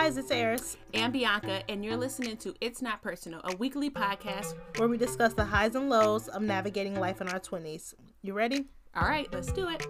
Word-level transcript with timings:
guys, 0.00 0.16
it's 0.16 0.30
Eris 0.30 0.76
and 0.94 1.12
Bianca, 1.12 1.68
and 1.68 1.84
you're 1.84 1.96
listening 1.96 2.36
to 2.36 2.54
It's 2.60 2.80
Not 2.80 3.02
Personal, 3.02 3.40
a 3.42 3.56
weekly 3.56 3.90
podcast 3.90 4.54
where 4.76 4.86
we 4.86 4.96
discuss 4.96 5.34
the 5.34 5.44
highs 5.44 5.74
and 5.74 5.90
lows 5.90 6.28
of 6.28 6.40
navigating 6.40 7.00
life 7.00 7.20
in 7.20 7.26
our 7.28 7.40
20s. 7.40 7.94
You 8.22 8.32
ready? 8.32 8.66
All 8.94 9.08
right, 9.08 9.26
let's 9.32 9.50
do 9.50 9.68
it. 9.68 9.84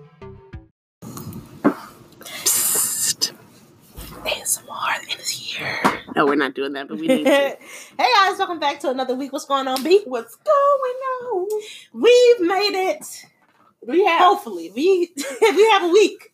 Psst. 2.23 3.35
ASMR 4.25 5.03
in 5.03 5.19
here. 5.31 6.01
No, 6.17 6.25
we're 6.25 6.37
not 6.37 6.55
doing 6.55 6.73
that, 6.73 6.89
but 6.89 6.99
we 6.99 7.07
need 7.07 7.25
to. 7.25 7.31
hey 7.31 7.59
guys, 7.99 8.39
welcome 8.39 8.59
back 8.59 8.81
to 8.81 8.89
another 8.89 9.15
week. 9.15 9.35
What's 9.35 9.45
going 9.45 9.69
on, 9.69 9.83
B? 9.83 10.01
What's 10.07 10.37
going 10.37 10.97
on? 11.35 11.49
We've 11.93 12.41
made 12.41 12.93
it. 12.93 13.27
We 13.87 14.07
have. 14.07 14.23
Hopefully, 14.23 14.73
we 14.75 15.13
we 15.43 15.69
have 15.69 15.83
a 15.83 15.93
week 15.93 16.33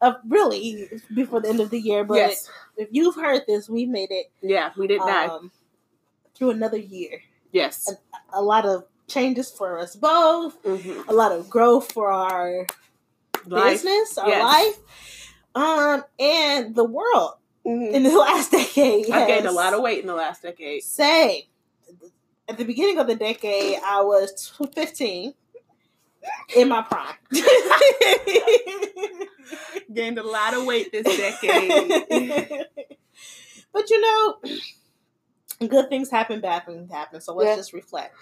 of 0.00 0.16
really 0.26 0.88
before 1.14 1.40
the 1.40 1.48
end 1.48 1.60
of 1.60 1.70
the 1.70 1.80
year. 1.80 2.04
But 2.04 2.16
yes. 2.16 2.50
if 2.76 2.88
you've 2.90 3.16
heard 3.16 3.42
this, 3.46 3.68
we 3.68 3.86
made 3.86 4.10
it. 4.10 4.30
Yeah, 4.40 4.70
we 4.76 4.86
did 4.86 5.00
that 5.00 5.30
um, 5.30 5.50
through 6.34 6.50
another 6.50 6.78
year. 6.78 7.22
Yes, 7.52 7.90
a, 7.90 8.38
a, 8.38 8.42
lot 8.42 8.66
of 8.66 8.84
changes 9.06 9.50
for 9.50 9.78
us 9.78 9.96
both. 9.96 10.62
Mm-hmm. 10.62 11.08
A 11.08 11.12
lot 11.12 11.32
of 11.32 11.48
growth 11.48 11.92
for 11.92 12.10
our 12.10 12.66
life. 13.46 13.72
business, 13.72 14.18
our 14.18 14.28
yes. 14.28 14.44
life, 14.44 14.78
um, 15.54 16.04
and 16.18 16.74
the 16.74 16.84
world. 16.84 17.32
Mm-hmm. 17.66 17.94
In 17.94 18.02
the 18.02 18.10
last 18.18 18.50
decade, 18.50 19.10
I 19.10 19.26
gained 19.26 19.46
a 19.46 19.52
lot 19.52 19.74
of 19.74 19.82
weight 19.82 20.00
in 20.00 20.06
the 20.06 20.14
last 20.14 20.42
decade. 20.42 20.82
Same. 20.82 21.42
At 22.48 22.56
the 22.56 22.64
beginning 22.64 22.98
of 22.98 23.06
the 23.06 23.14
decade, 23.14 23.78
I 23.84 24.00
was 24.00 24.52
15 24.74 25.34
in 26.56 26.68
my 26.68 26.82
prime. 26.82 27.14
Gained 29.92 30.18
a 30.18 30.22
lot 30.22 30.54
of 30.54 30.66
weight 30.66 30.92
this 30.92 31.04
decade. 31.04 32.06
but 33.72 33.90
you 33.90 34.00
know, 34.00 34.36
good 35.66 35.88
things 35.88 36.10
happen, 36.10 36.40
bad 36.40 36.66
things 36.66 36.90
happen. 36.90 37.20
So 37.20 37.34
let's 37.34 37.48
yeah. 37.48 37.56
just 37.56 37.72
reflect. 37.72 38.14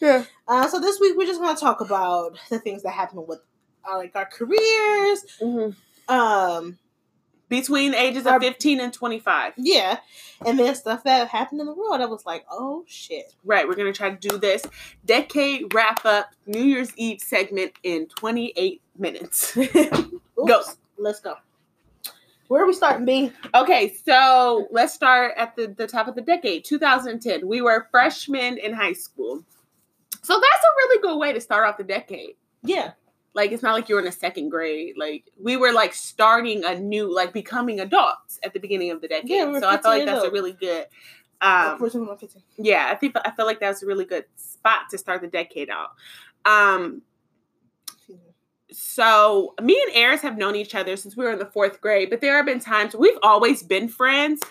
Yeah. 0.00 0.24
Uh, 0.46 0.68
so 0.68 0.80
this 0.80 1.00
week 1.00 1.16
we're 1.16 1.26
just 1.26 1.40
going 1.40 1.54
to 1.54 1.60
talk 1.60 1.80
about 1.80 2.38
the 2.50 2.58
things 2.58 2.82
that 2.82 2.92
happen 2.92 3.26
with 3.26 3.40
our, 3.84 3.98
like 3.98 4.14
our 4.14 4.26
careers. 4.26 5.24
Mm-hmm. 5.40 6.14
Um, 6.14 6.78
between 7.54 7.94
ages 7.94 8.26
of 8.26 8.42
15 8.42 8.80
and 8.80 8.92
25. 8.92 9.52
Yeah. 9.56 9.98
And 10.44 10.58
then 10.58 10.74
stuff 10.74 11.04
that 11.04 11.28
happened 11.28 11.60
in 11.60 11.66
the 11.66 11.72
world. 11.72 12.00
I 12.00 12.06
was 12.06 12.26
like, 12.26 12.44
oh 12.50 12.84
shit. 12.88 13.32
Right. 13.44 13.68
We're 13.68 13.76
going 13.76 13.92
to 13.92 13.96
try 13.96 14.10
to 14.10 14.28
do 14.28 14.38
this 14.38 14.64
decade 15.04 15.72
wrap 15.72 16.04
up 16.04 16.34
New 16.46 16.62
Year's 16.62 16.92
Eve 16.96 17.20
segment 17.20 17.72
in 17.82 18.06
28 18.06 18.82
minutes. 18.98 19.56
go. 20.46 20.62
Let's 20.98 21.20
go. 21.20 21.34
Where 22.48 22.62
are 22.62 22.66
we 22.66 22.74
starting, 22.74 23.06
B? 23.06 23.32
Okay, 23.54 23.96
so 24.04 24.68
let's 24.70 24.92
start 24.92 25.32
at 25.36 25.56
the, 25.56 25.68
the 25.68 25.86
top 25.86 26.08
of 26.08 26.14
the 26.14 26.20
decade, 26.20 26.64
2010. 26.64 27.46
We 27.48 27.62
were 27.62 27.88
freshmen 27.90 28.58
in 28.58 28.74
high 28.74 28.92
school. 28.92 29.42
So 30.22 30.34
that's 30.34 30.64
a 30.64 30.74
really 30.76 31.02
good 31.02 31.18
way 31.18 31.32
to 31.32 31.40
start 31.40 31.66
off 31.66 31.78
the 31.78 31.84
decade. 31.84 32.34
Yeah. 32.62 32.92
Like 33.34 33.52
it's 33.52 33.62
not 33.62 33.72
like 33.72 33.88
you're 33.88 34.00
in 34.00 34.06
a 34.06 34.12
second 34.12 34.50
grade. 34.50 34.94
Like 34.96 35.24
we 35.40 35.56
were 35.56 35.72
like 35.72 35.92
starting 35.92 36.64
a 36.64 36.78
new, 36.78 37.12
like 37.12 37.32
becoming 37.32 37.80
adults 37.80 38.38
at 38.44 38.52
the 38.52 38.60
beginning 38.60 38.90
of 38.90 39.00
the 39.00 39.08
decade. 39.08 39.30
Yeah, 39.30 39.46
we 39.46 39.60
so 39.60 39.68
I 39.68 39.78
feel 39.78 39.90
like 39.90 40.06
that's 40.06 40.20
old. 40.20 40.28
a 40.28 40.32
really 40.32 40.52
good. 40.52 40.86
Um, 41.40 41.90
yeah, 42.56 42.88
I 42.90 42.94
think 42.94 43.16
I 43.22 43.30
feel 43.32 43.44
like 43.44 43.60
that's 43.60 43.82
a 43.82 43.86
really 43.86 44.04
good 44.04 44.24
spot 44.36 44.82
to 44.90 44.98
start 44.98 45.20
the 45.20 45.26
decade 45.26 45.68
out. 45.68 45.90
Um, 46.46 47.02
so 48.70 49.54
me 49.60 49.80
and 49.86 49.94
Eris 49.94 50.22
have 50.22 50.36
known 50.38 50.56
each 50.56 50.74
other 50.74 50.96
since 50.96 51.16
we 51.16 51.24
were 51.24 51.32
in 51.32 51.38
the 51.38 51.46
fourth 51.46 51.80
grade, 51.80 52.10
but 52.10 52.20
there 52.20 52.36
have 52.36 52.46
been 52.46 52.60
times 52.60 52.94
we've 52.94 53.18
always 53.22 53.62
been 53.62 53.88
friends. 53.88 54.42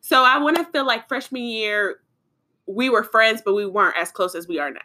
So 0.00 0.24
I 0.24 0.38
want 0.38 0.56
to 0.56 0.64
feel 0.64 0.86
like 0.86 1.08
freshman 1.08 1.42
year 1.42 2.00
we 2.66 2.90
were 2.90 3.02
friends, 3.02 3.42
but 3.44 3.54
we 3.54 3.66
weren't 3.66 3.96
as 3.96 4.10
close 4.10 4.34
as 4.34 4.46
we 4.46 4.58
are 4.58 4.70
now. 4.70 4.80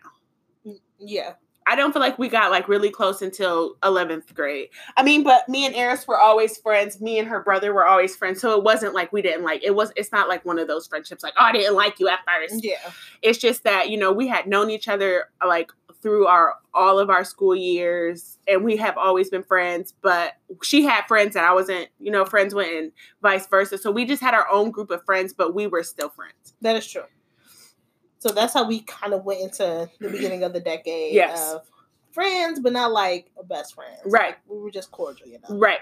Mm, 0.65 0.79
yeah. 0.99 1.33
I 1.67 1.75
don't 1.75 1.93
feel 1.93 2.01
like 2.01 2.19
we 2.19 2.29
got 2.29 2.51
like 2.51 2.67
really 2.67 2.89
close 2.89 3.21
until 3.21 3.75
11th 3.83 4.33
grade. 4.33 4.69
I 4.97 5.03
mean, 5.03 5.23
but 5.23 5.47
me 5.47 5.65
and 5.65 5.75
Eris 5.75 6.07
were 6.07 6.19
always 6.19 6.57
friends. 6.57 7.01
Me 7.01 7.19
and 7.19 7.27
her 7.27 7.41
brother 7.41 7.73
were 7.73 7.85
always 7.85 8.15
friends. 8.15 8.41
So 8.41 8.57
it 8.57 8.63
wasn't 8.63 8.93
like 8.93 9.11
we 9.13 9.21
didn't 9.21 9.43
like 9.43 9.63
it 9.63 9.75
was 9.75 9.91
it's 9.95 10.11
not 10.11 10.27
like 10.27 10.45
one 10.45 10.59
of 10.59 10.67
those 10.67 10.87
friendships 10.87 11.23
like, 11.23 11.33
"Oh, 11.37 11.45
I 11.45 11.51
didn't 11.51 11.75
like 11.75 11.99
you 11.99 12.07
at 12.09 12.19
first. 12.25 12.63
Yeah. 12.63 12.77
It's 13.21 13.37
just 13.37 13.63
that, 13.63 13.89
you 13.89 13.97
know, 13.97 14.11
we 14.11 14.27
had 14.27 14.47
known 14.47 14.69
each 14.69 14.87
other 14.87 15.29
like 15.45 15.71
through 16.01 16.27
our 16.27 16.55
all 16.73 16.99
of 16.99 17.09
our 17.09 17.23
school 17.23 17.55
years 17.55 18.37
and 18.47 18.63
we 18.63 18.75
have 18.77 18.97
always 18.97 19.29
been 19.29 19.43
friends, 19.43 19.93
but 20.01 20.33
she 20.61 20.83
had 20.83 21.05
friends 21.07 21.33
that 21.33 21.45
I 21.45 21.53
wasn't, 21.53 21.87
you 21.99 22.11
know, 22.11 22.25
friends 22.25 22.53
with 22.53 22.67
and 22.67 22.91
vice 23.21 23.47
versa. 23.47 23.77
So 23.77 23.89
we 23.89 24.05
just 24.05 24.21
had 24.21 24.33
our 24.33 24.49
own 24.49 24.71
group 24.71 24.91
of 24.91 25.03
friends, 25.05 25.33
but 25.33 25.53
we 25.53 25.67
were 25.67 25.83
still 25.83 26.09
friends. 26.09 26.53
That 26.61 26.75
is 26.75 26.85
true. 26.85 27.03
So 28.23 28.29
that's 28.29 28.53
how 28.53 28.65
we 28.65 28.79
kind 28.83 29.13
of 29.13 29.25
went 29.25 29.41
into 29.41 29.89
the 29.99 30.09
beginning 30.09 30.43
of 30.43 30.53
the 30.53 30.61
decade. 30.61 31.13
Yes. 31.13 31.55
Of 31.55 31.69
friends, 32.13 32.61
but 32.61 32.71
not 32.71 32.93
like 32.93 33.29
best 33.49 33.75
friends. 33.75 33.99
Right. 34.05 34.35
we 34.47 34.59
were 34.59 34.71
just 34.71 34.91
cordial, 34.91 35.27
you 35.27 35.39
know. 35.39 35.57
Right. 35.57 35.79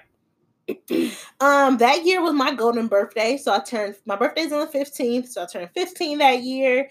um, 1.39 1.77
that 1.77 2.03
year 2.03 2.19
was 2.19 2.33
my 2.33 2.55
golden 2.55 2.87
birthday, 2.87 3.37
so 3.37 3.53
I 3.53 3.59
turned 3.59 3.93
my 4.07 4.15
birthday's 4.15 4.51
on 4.51 4.61
the 4.61 4.65
fifteenth, 4.65 5.29
so 5.29 5.43
I 5.43 5.45
turned 5.45 5.69
fifteen 5.75 6.17
that 6.17 6.41
year. 6.41 6.89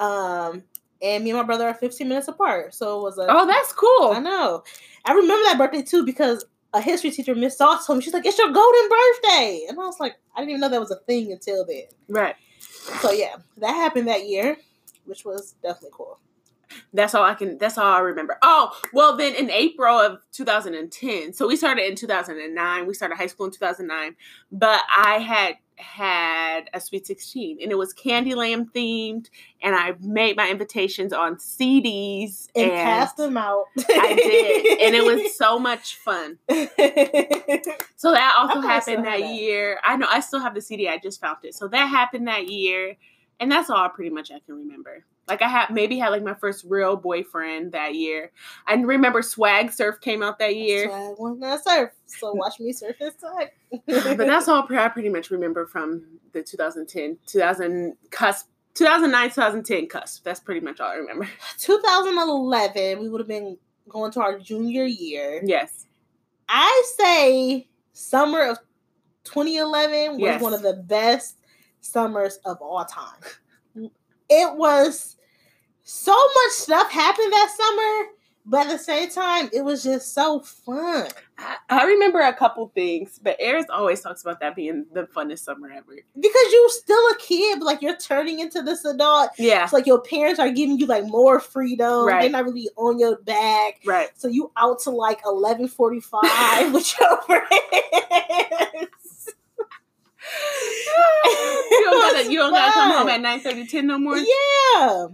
Um, 0.00 0.64
and 1.00 1.22
me 1.22 1.30
and 1.30 1.38
my 1.38 1.44
brother 1.44 1.68
are 1.68 1.74
fifteen 1.74 2.08
minutes 2.08 2.26
apart, 2.26 2.74
so 2.74 2.98
it 2.98 3.02
was 3.02 3.18
a 3.18 3.26
oh, 3.28 3.46
that's 3.46 3.72
cool. 3.72 4.10
I 4.12 4.18
know. 4.18 4.64
I 5.04 5.12
remember 5.12 5.44
that 5.44 5.58
birthday 5.58 5.82
too 5.82 6.04
because 6.04 6.44
a 6.74 6.80
history 6.80 7.12
teacher, 7.12 7.36
Miss 7.36 7.56
Sauce, 7.56 7.86
told 7.86 7.98
me 7.98 8.04
she's 8.04 8.14
like, 8.14 8.26
"It's 8.26 8.38
your 8.38 8.50
golden 8.50 8.88
birthday," 8.88 9.66
and 9.68 9.78
I 9.78 9.84
was 9.84 10.00
like, 10.00 10.16
I 10.34 10.40
didn't 10.40 10.50
even 10.50 10.60
know 10.60 10.70
that 10.70 10.80
was 10.80 10.90
a 10.90 11.00
thing 11.06 11.30
until 11.30 11.64
then. 11.64 11.84
Right. 12.08 12.34
So 13.00 13.12
yeah, 13.12 13.36
that 13.58 13.74
happened 13.74 14.08
that 14.08 14.26
year 14.26 14.56
which 15.08 15.24
was 15.24 15.54
definitely 15.62 15.90
cool. 15.92 16.18
That's 16.92 17.14
all 17.14 17.24
I 17.24 17.34
can. 17.34 17.58
That's 17.58 17.78
all 17.78 17.86
I 17.86 18.00
remember. 18.00 18.38
Oh, 18.42 18.72
well, 18.92 19.16
then 19.16 19.34
in 19.34 19.50
April 19.50 19.96
of 19.98 20.20
2010. 20.32 21.32
So 21.32 21.48
we 21.48 21.56
started 21.56 21.86
in 21.86 21.96
2009. 21.96 22.86
We 22.86 22.94
started 22.94 23.16
high 23.16 23.26
school 23.26 23.46
in 23.46 23.52
2009. 23.52 24.16
But 24.52 24.82
I 24.94 25.18
had 25.18 25.56
had 25.76 26.68
a 26.74 26.80
Sweet 26.80 27.06
16, 27.06 27.58
and 27.62 27.70
it 27.70 27.76
was 27.76 27.94
Candyland 27.94 28.72
themed. 28.72 29.28
And 29.62 29.74
I 29.74 29.94
made 30.00 30.36
my 30.36 30.50
invitations 30.50 31.12
on 31.12 31.36
CDs 31.36 32.48
and, 32.54 32.70
and 32.70 32.72
cast 32.72 33.16
them 33.16 33.36
out. 33.36 33.66
I 33.78 34.14
did, 34.14 34.80
and 34.80 34.94
it 34.94 35.04
was 35.04 35.36
so 35.36 35.58
much 35.58 35.96
fun. 35.96 36.38
so 37.96 38.12
that 38.12 38.34
also 38.38 38.60
happened 38.60 39.06
that, 39.06 39.20
that 39.20 39.34
year. 39.34 39.78
I 39.84 39.96
know 39.96 40.06
I 40.10 40.20
still 40.20 40.40
have 40.40 40.54
the 40.54 40.60
CD. 40.60 40.88
I 40.88 40.98
just 40.98 41.20
found 41.20 41.38
it. 41.44 41.54
So 41.54 41.68
that 41.68 41.86
happened 41.86 42.28
that 42.28 42.48
year 42.48 42.96
and 43.40 43.50
that's 43.50 43.70
all 43.70 43.88
pretty 43.88 44.10
much 44.10 44.30
I 44.30 44.40
can 44.40 44.56
remember. 44.56 45.04
Like 45.28 45.42
I 45.42 45.48
had 45.48 45.70
maybe 45.70 45.98
had 45.98 46.08
like 46.08 46.22
my 46.22 46.34
first 46.34 46.64
real 46.66 46.96
boyfriend 46.96 47.72
that 47.72 47.94
year. 47.94 48.32
I 48.66 48.74
remember 48.74 49.20
Swag 49.22 49.70
Surf 49.70 50.00
came 50.00 50.22
out 50.22 50.38
that 50.38 50.56
year. 50.56 50.86
Swag 50.88 51.18
one 51.18 51.40
not 51.40 51.62
surf, 51.62 51.90
so 52.06 52.32
watch 52.34 52.58
me 52.58 52.72
surf 52.72 52.96
this 52.98 53.14
time. 53.14 53.48
but 53.86 54.18
that's 54.18 54.48
all 54.48 54.66
I 54.70 54.88
pretty 54.88 55.10
much 55.10 55.30
remember 55.30 55.66
from 55.66 56.04
the 56.32 56.42
2010, 56.42 57.18
2000 57.26 57.96
cusp, 58.10 58.46
2009, 58.74 59.28
2010 59.28 59.86
cusp. 59.88 60.24
That's 60.24 60.40
pretty 60.40 60.60
much 60.60 60.80
all 60.80 60.90
I 60.90 60.94
remember. 60.94 61.28
2011, 61.58 63.00
we 63.00 63.08
would 63.08 63.20
have 63.20 63.28
been 63.28 63.58
going 63.88 64.12
to 64.12 64.20
our 64.20 64.38
junior 64.38 64.84
year. 64.84 65.42
Yes. 65.44 65.86
I 66.48 66.82
say 66.96 67.68
summer 67.92 68.50
of 68.50 68.58
2011 69.24 70.12
was 70.12 70.20
yes. 70.20 70.40
one 70.40 70.54
of 70.54 70.62
the 70.62 70.74
best 70.74 71.37
summers 71.80 72.38
of 72.44 72.58
all 72.60 72.84
time. 72.84 73.20
It 74.28 74.56
was 74.56 75.16
so 75.82 76.12
much 76.12 76.52
stuff 76.52 76.90
happened 76.90 77.32
that 77.32 77.50
summer, 77.56 78.10
but 78.44 78.66
at 78.66 78.68
the 78.68 78.78
same 78.78 79.10
time, 79.10 79.50
it 79.52 79.62
was 79.62 79.82
just 79.82 80.14
so 80.14 80.40
fun. 80.40 81.08
I, 81.38 81.56
I 81.68 81.84
remember 81.84 82.20
a 82.20 82.34
couple 82.34 82.70
things, 82.74 83.18
but 83.22 83.36
Eris 83.38 83.66
always 83.70 84.00
talks 84.00 84.22
about 84.22 84.40
that 84.40 84.56
being 84.56 84.86
the 84.92 85.02
funnest 85.04 85.40
summer 85.40 85.70
ever. 85.70 85.96
Because 86.18 86.52
you're 86.52 86.68
still 86.70 87.02
a 87.10 87.16
kid, 87.18 87.58
but 87.58 87.66
like 87.66 87.82
you're 87.82 87.96
turning 87.96 88.40
into 88.40 88.62
this 88.62 88.84
adult. 88.84 89.30
Yeah. 89.38 89.64
It's 89.64 89.72
like 89.72 89.86
your 89.86 90.00
parents 90.00 90.40
are 90.40 90.50
giving 90.50 90.78
you 90.78 90.86
like 90.86 91.04
more 91.04 91.40
freedom. 91.40 92.06
Right. 92.06 92.22
They're 92.22 92.30
not 92.30 92.44
really 92.44 92.68
on 92.76 92.98
your 92.98 93.16
back. 93.18 93.80
Right. 93.84 94.08
So 94.14 94.28
you 94.28 94.50
out 94.56 94.80
to 94.80 94.90
like 94.90 95.20
eleven 95.24 95.68
forty 95.68 96.00
five 96.00 96.72
with 96.72 96.92
your 96.98 97.22
friends 97.22 98.88
you 101.70 101.84
don't 101.84 102.14
gotta, 102.14 102.32
you 102.32 102.38
don't 102.38 102.52
gotta 102.52 102.72
come 102.72 102.92
home 102.92 103.08
at 103.08 103.20
9 103.20 103.40
30, 103.40 103.66
10 103.66 103.86
no 103.86 103.98
more. 103.98 104.16
Yeah. 104.16 105.06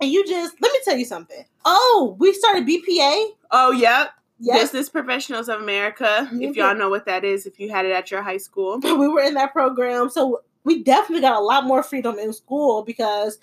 And 0.00 0.10
you 0.10 0.26
just 0.26 0.54
let 0.60 0.72
me 0.72 0.78
tell 0.84 0.96
you 0.96 1.04
something. 1.04 1.44
Oh, 1.64 2.16
we 2.18 2.32
started 2.32 2.66
BPA. 2.66 3.30
Oh, 3.50 3.72
yep. 3.72 4.10
Yes. 4.38 4.62
Business 4.62 4.88
Professionals 4.88 5.48
of 5.48 5.60
America. 5.60 6.04
Mm-hmm. 6.04 6.42
If 6.42 6.56
y'all 6.56 6.76
know 6.76 6.88
what 6.88 7.06
that 7.06 7.24
is, 7.24 7.46
if 7.46 7.58
you 7.58 7.70
had 7.70 7.84
it 7.84 7.92
at 7.92 8.10
your 8.10 8.22
high 8.22 8.36
school. 8.36 8.78
we 8.82 9.08
were 9.08 9.22
in 9.22 9.34
that 9.34 9.52
program. 9.52 10.08
So 10.10 10.42
we 10.64 10.82
definitely 10.82 11.22
got 11.22 11.36
a 11.36 11.44
lot 11.44 11.64
more 11.64 11.82
freedom 11.82 12.18
in 12.18 12.32
school 12.32 12.84
because 12.84 13.38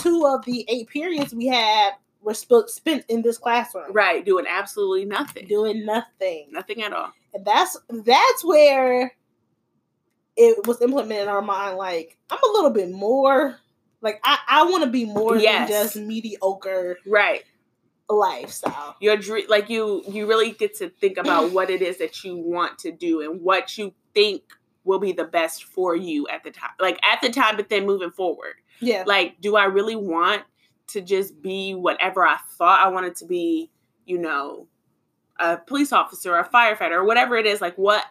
two 0.00 0.26
of 0.26 0.44
the 0.44 0.66
eight 0.68 0.88
periods 0.88 1.34
we 1.34 1.46
had 1.46 1.92
were 2.20 2.34
sp- 2.36 2.68
spent 2.68 3.04
in 3.08 3.22
this 3.22 3.38
classroom. 3.38 3.92
Right, 3.92 4.24
doing 4.24 4.44
absolutely 4.48 5.04
nothing. 5.04 5.46
Doing 5.46 5.86
nothing. 5.86 6.48
Nothing 6.50 6.82
at 6.82 6.92
all. 6.92 7.12
And 7.32 7.44
that's 7.44 7.76
that's 7.88 8.44
where 8.44 9.12
it 10.36 10.66
was 10.66 10.80
implemented 10.80 11.24
in 11.24 11.28
our 11.28 11.42
mind 11.42 11.76
like 11.76 12.16
I'm 12.30 12.38
a 12.42 12.52
little 12.52 12.70
bit 12.70 12.90
more 12.90 13.58
like 14.00 14.20
I, 14.22 14.38
I 14.46 14.64
want 14.64 14.84
to 14.84 14.90
be 14.90 15.06
more 15.06 15.36
yes. 15.36 15.68
than 15.68 15.82
just 15.82 15.96
mediocre 15.96 16.98
right 17.06 17.42
lifestyle. 18.08 18.96
Your 19.00 19.16
dream 19.16 19.46
like 19.48 19.70
you 19.70 20.02
you 20.08 20.26
really 20.26 20.52
get 20.52 20.76
to 20.76 20.90
think 20.90 21.16
about 21.16 21.50
what 21.52 21.70
it 21.70 21.82
is 21.82 21.98
that 21.98 22.22
you 22.22 22.36
want 22.36 22.78
to 22.80 22.92
do 22.92 23.22
and 23.22 23.40
what 23.40 23.78
you 23.78 23.94
think 24.12 24.42
will 24.84 24.98
be 24.98 25.12
the 25.12 25.24
best 25.24 25.64
for 25.64 25.96
you 25.96 26.28
at 26.28 26.44
the 26.44 26.50
time. 26.50 26.70
Like 26.78 27.00
at 27.04 27.20
the 27.22 27.30
time 27.30 27.56
but 27.56 27.68
then 27.68 27.86
moving 27.86 28.10
forward. 28.10 28.56
Yeah. 28.80 29.04
Like 29.06 29.40
do 29.40 29.56
I 29.56 29.64
really 29.64 29.96
want 29.96 30.42
to 30.88 31.00
just 31.00 31.40
be 31.40 31.74
whatever 31.74 32.26
I 32.26 32.36
thought 32.58 32.84
I 32.84 32.88
wanted 32.88 33.16
to 33.16 33.24
be, 33.24 33.70
you 34.04 34.18
know, 34.18 34.68
a 35.38 35.56
police 35.56 35.92
officer 35.92 36.36
a 36.36 36.46
firefighter 36.46 36.92
or 36.92 37.04
whatever 37.04 37.36
it 37.36 37.46
is 37.46 37.60
like 37.60 37.76
what 37.76 38.04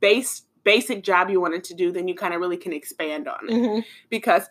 base 0.00 0.42
basic 0.64 1.02
job 1.02 1.30
you 1.30 1.40
wanted 1.40 1.64
to 1.64 1.74
do, 1.74 1.92
then 1.92 2.08
you 2.08 2.14
kind 2.14 2.34
of 2.34 2.40
really 2.40 2.56
can 2.56 2.72
expand 2.72 3.28
on 3.28 3.48
it 3.48 3.52
mm-hmm. 3.52 3.80
because 4.10 4.46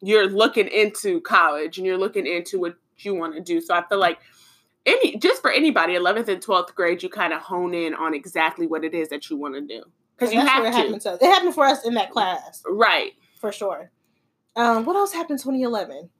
you're 0.00 0.28
looking 0.28 0.68
into 0.68 1.20
college 1.20 1.78
and 1.78 1.86
you're 1.86 1.98
looking 1.98 2.26
into 2.26 2.58
what 2.58 2.76
you 2.98 3.14
want 3.14 3.34
to 3.34 3.40
do. 3.40 3.60
So 3.60 3.74
I 3.74 3.84
feel 3.86 3.98
like 3.98 4.18
any 4.86 5.16
just 5.16 5.42
for 5.42 5.50
anybody, 5.50 5.94
11th 5.94 6.28
and 6.28 6.42
12th 6.44 6.74
grade, 6.74 7.02
you 7.02 7.08
kind 7.08 7.32
of 7.32 7.40
hone 7.40 7.74
in 7.74 7.94
on 7.94 8.14
exactly 8.14 8.66
what 8.66 8.84
it 8.84 8.94
is 8.94 9.08
that 9.10 9.28
you 9.30 9.36
want 9.36 9.54
to 9.54 9.60
do 9.60 9.84
because 10.16 10.34
you 10.34 10.40
have 10.40 10.64
it 10.64 10.70
to. 10.70 10.76
Happened 10.76 11.00
to. 11.02 11.14
It 11.14 11.22
happened 11.22 11.54
for 11.54 11.64
us 11.64 11.84
in 11.84 11.94
that 11.94 12.10
class, 12.10 12.62
right? 12.66 13.12
For 13.40 13.52
sure. 13.52 13.90
Um, 14.56 14.84
what 14.84 14.96
else 14.96 15.12
happened 15.12 15.38
2011? 15.38 16.10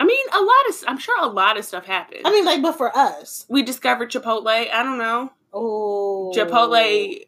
I 0.00 0.04
mean, 0.04 0.26
a 0.32 0.40
lot 0.40 0.68
of. 0.68 0.84
I'm 0.86 0.98
sure 0.98 1.22
a 1.22 1.28
lot 1.28 1.58
of 1.58 1.64
stuff 1.64 1.86
happened. 1.86 2.22
I 2.24 2.30
mean, 2.30 2.44
like, 2.44 2.62
but 2.62 2.76
for 2.76 2.96
us, 2.96 3.46
we 3.48 3.62
discovered 3.62 4.10
Chipotle. 4.10 4.48
I 4.48 4.82
don't 4.82 4.98
know. 4.98 5.32
Oh, 5.54 6.32
Chipotle 6.34 7.24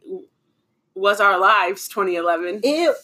was 0.94 1.20
our 1.20 1.38
lives. 1.38 1.88
2011. 1.88 2.60
It 2.64 2.94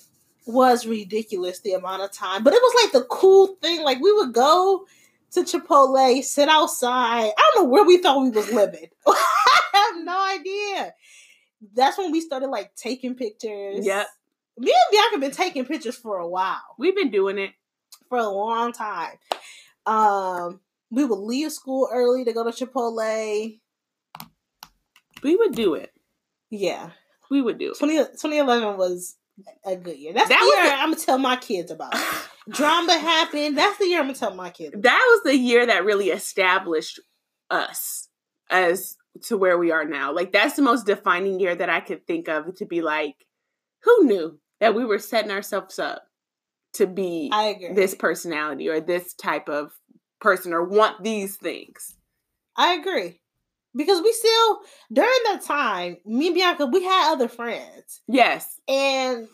was 0.47 0.87
ridiculous 0.87 1.61
the 1.61 1.75
amount 1.75 2.03
of 2.03 2.13
time, 2.13 2.43
but 2.43 2.53
it 2.53 2.61
was 2.61 2.85
like 2.85 2.93
the 2.93 3.07
cool 3.09 3.57
thing. 3.63 3.83
Like 3.83 4.01
we 4.01 4.13
would 4.13 4.33
go 4.33 4.85
to 5.33 5.41
Chipotle, 5.43 6.23
sit 6.23 6.49
outside. 6.49 7.31
I 7.37 7.51
don't 7.55 7.65
know 7.65 7.71
where 7.71 7.85
we 7.85 7.99
thought 7.99 8.23
we 8.23 8.31
was 8.31 8.53
living. 8.53 8.89
I 9.07 9.93
have 9.95 10.05
no 10.05 10.27
idea. 10.35 10.95
That's 11.75 11.97
when 11.97 12.11
we 12.11 12.21
started 12.21 12.49
like 12.49 12.75
taking 12.75 13.15
pictures. 13.15 13.87
Yep. 13.87 14.07
Me 14.59 14.73
and 14.73 14.93
Bianca 14.93 15.19
been 15.19 15.31
taking 15.31 15.65
pictures 15.65 15.97
for 15.97 16.19
a 16.19 16.29
while. 16.29 16.61
We've 16.77 16.95
been 16.95 17.11
doing 17.11 17.39
it 17.39 17.53
for 18.09 18.19
a 18.19 18.29
long 18.29 18.73
time. 18.73 19.17
Um, 19.87 20.61
we 20.91 21.05
would 21.05 21.19
leave 21.19 21.53
school 21.53 21.89
early 21.91 22.25
to 22.25 22.33
go 22.33 22.45
to 22.45 22.51
Chipotle. 22.51 23.61
We 25.23 25.37
would 25.37 25.55
do 25.55 25.75
it. 25.75 25.93
Yeah. 26.51 26.91
We 27.31 27.41
would 27.41 27.59
do 27.59 27.73
it. 27.73 27.79
20, 27.79 27.97
2011 27.97 28.77
was 28.77 29.17
a 29.65 29.77
good 29.77 29.97
year. 29.97 30.13
That's 30.13 30.29
that 30.29 30.39
the 30.39 30.47
year 30.47 30.75
I'm 30.75 30.91
gonna 30.91 31.05
tell 31.05 31.19
my 31.19 31.37
kids 31.37 31.71
about. 31.71 31.95
Drama 32.51 32.99
happened. 32.99 33.57
That's 33.57 33.79
the 33.79 33.87
year 33.87 34.01
I'm 34.01 34.07
gonna 34.07 34.19
tell 34.19 34.35
my 34.35 34.51
kids. 34.51 34.75
About. 34.75 34.83
That 34.83 35.05
was 35.09 35.23
the 35.25 35.37
year 35.37 35.67
that 35.67 35.85
really 35.85 36.11
established 36.11 37.01
us 37.51 38.09
as 38.51 38.97
to 39.23 39.37
where 39.37 39.59
we 39.59 39.71
are 39.71 39.85
now. 39.85 40.13
Like 40.13 40.33
that's 40.33 40.57
the 40.57 40.63
most 40.63 40.87
defining 40.87 41.41
year 41.41 41.55
that 41.55 41.71
I 41.71 41.81
could 41.81 42.07
think 42.07 42.29
of 42.29 42.55
to 42.57 42.67
be 42.67 42.83
like, 42.83 43.15
who 43.85 44.05
knew 44.05 44.39
that 44.61 44.75
we 44.75 44.85
were 44.85 44.99
setting 44.99 45.31
ourselves 45.31 45.79
up 45.79 46.05
to 46.75 46.87
be 46.87 47.31
this 47.75 47.95
personality 47.95 48.69
or 48.69 48.81
this 48.81 49.15
type 49.15 49.49
of 49.49 49.73
person 50.21 50.53
or 50.53 50.65
want 50.65 51.03
these 51.03 51.37
things. 51.37 51.97
I 52.57 52.75
agree. 52.75 53.22
Because 53.75 54.03
we 54.03 54.13
still 54.13 54.61
during 54.93 55.19
that 55.27 55.43
time, 55.43 55.97
me 56.05 56.27
and 56.29 56.35
Bianca, 56.35 56.67
we 56.67 56.85
had 56.85 57.13
other 57.13 57.29
friends. 57.29 58.03
Yes. 58.07 58.61
And 58.69 59.29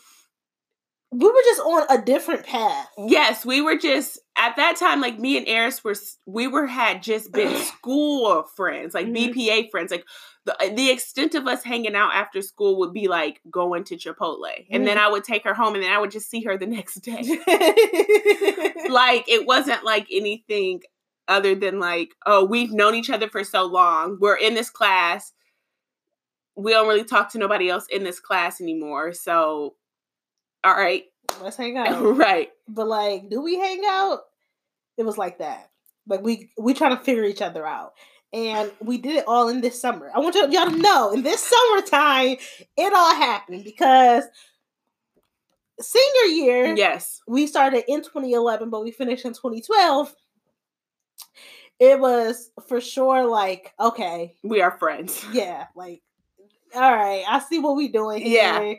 we 1.11 1.27
were 1.27 1.43
just 1.45 1.61
on 1.61 1.87
a 1.89 2.03
different 2.03 2.45
path. 2.45 2.89
Yes, 2.99 3.45
we 3.45 3.63
were 3.63 3.79
just 3.79 4.19
at 4.37 4.57
that 4.57 4.77
time, 4.77 5.01
like 5.01 5.19
me 5.19 5.39
and 5.39 5.49
Eris 5.49 5.83
were 5.83 5.95
we 6.27 6.47
were 6.47 6.67
had 6.67 7.03
just 7.03 7.33
been 7.33 7.57
school 7.63 8.43
friends, 8.57 8.95
like 8.95 9.07
mm-hmm. 9.07 9.39
BPA 9.39 9.71
friends. 9.71 9.91
Like 9.91 10.05
the 10.45 10.55
the 10.75 10.91
extent 10.91 11.35
of 11.35 11.47
us 11.47 11.65
hanging 11.65 11.95
out 11.95 12.13
after 12.15 12.43
school 12.43 12.79
would 12.81 12.93
be 12.93 13.09
like 13.09 13.41
going 13.51 13.85
to 13.85 13.97
Chipotle, 13.97 14.41
mm-hmm. 14.41 14.75
and 14.75 14.87
then 14.87 14.99
mm-hmm. 14.99 15.07
I 15.07 15.11
would 15.11 15.25
take 15.25 15.45
her 15.45 15.55
home, 15.55 15.75
and 15.75 15.83
then 15.83 15.93
I 15.93 15.99
would 15.99 16.11
just 16.11 16.29
see 16.29 16.43
her 16.43 16.59
the 16.59 16.67
next 16.79 16.97
day. 16.97 17.23
like 18.91 19.27
it 19.29 19.47
wasn't 19.47 19.85
like 19.85 20.09
anything 20.13 20.83
other 21.29 21.55
than 21.55 21.79
like, 21.79 22.15
oh, 22.27 22.45
we've 22.45 22.73
known 22.73 22.95
each 22.95 23.11
other 23.11 23.29
for 23.29 23.45
so 23.45 23.65
long. 23.65 24.19
We're 24.21 24.37
in 24.37 24.55
this 24.55 24.71
class. 24.71 25.33
We 26.57 26.73
don't 26.73 26.89
really 26.89 27.05
talk 27.05 27.31
to 27.33 27.39
nobody 27.39 27.69
else 27.69 27.87
in 27.91 28.03
this 28.03 28.19
class 28.19 28.61
anymore. 28.61 29.13
So, 29.13 29.75
all 30.65 30.75
right. 30.75 31.05
Let's 31.43 31.57
hang 31.57 31.77
out. 31.79 32.01
right. 32.17 32.51
But 32.67 32.89
like, 32.89 33.29
do 33.29 33.41
we 33.41 33.59
hang 33.59 33.83
out? 33.87 34.21
It 34.97 35.05
was 35.05 35.19
like 35.19 35.39
that. 35.39 35.71
Like 36.09 36.23
we 36.23 36.51
we 36.59 36.75
trying 36.75 36.97
to 36.97 37.03
figure 37.05 37.25
each 37.25 37.43
other 37.43 37.67
out. 37.67 37.93
And 38.33 38.71
we 38.81 38.99
did 38.99 39.17
it 39.17 39.25
all 39.27 39.49
in 39.49 39.61
this 39.63 39.81
summer. 39.81 40.11
I 40.15 40.19
want 40.19 40.35
y'all 40.35 40.71
to 40.71 40.77
know 40.77 41.13
in 41.13 41.23
this 41.23 41.43
summertime, 41.43 42.37
it 42.77 42.93
all 42.93 43.15
happened 43.15 43.65
because 43.65 44.25
senior 45.81 46.35
year, 46.35 46.75
yes, 46.77 47.21
we 47.27 47.47
started 47.47 47.85
in 47.89 48.03
2011, 48.03 48.69
but 48.69 48.83
we 48.83 48.91
finished 48.91 49.25
in 49.25 49.33
2012 49.33 50.15
it 51.79 52.01
was 52.01 52.51
for 52.67 52.81
sure 52.81 53.27
like, 53.27 53.73
okay. 53.79 54.35
We 54.43 54.61
are 54.63 54.77
friends. 54.79 55.25
Yeah, 55.33 55.67
like, 55.75 56.03
all 56.75 56.95
right, 56.95 57.25
I 57.29 57.39
see 57.41 57.59
what 57.59 57.77
we 57.77 57.89
doing 57.89 58.23
here. 58.23 58.43
Yeah. 58.43 58.75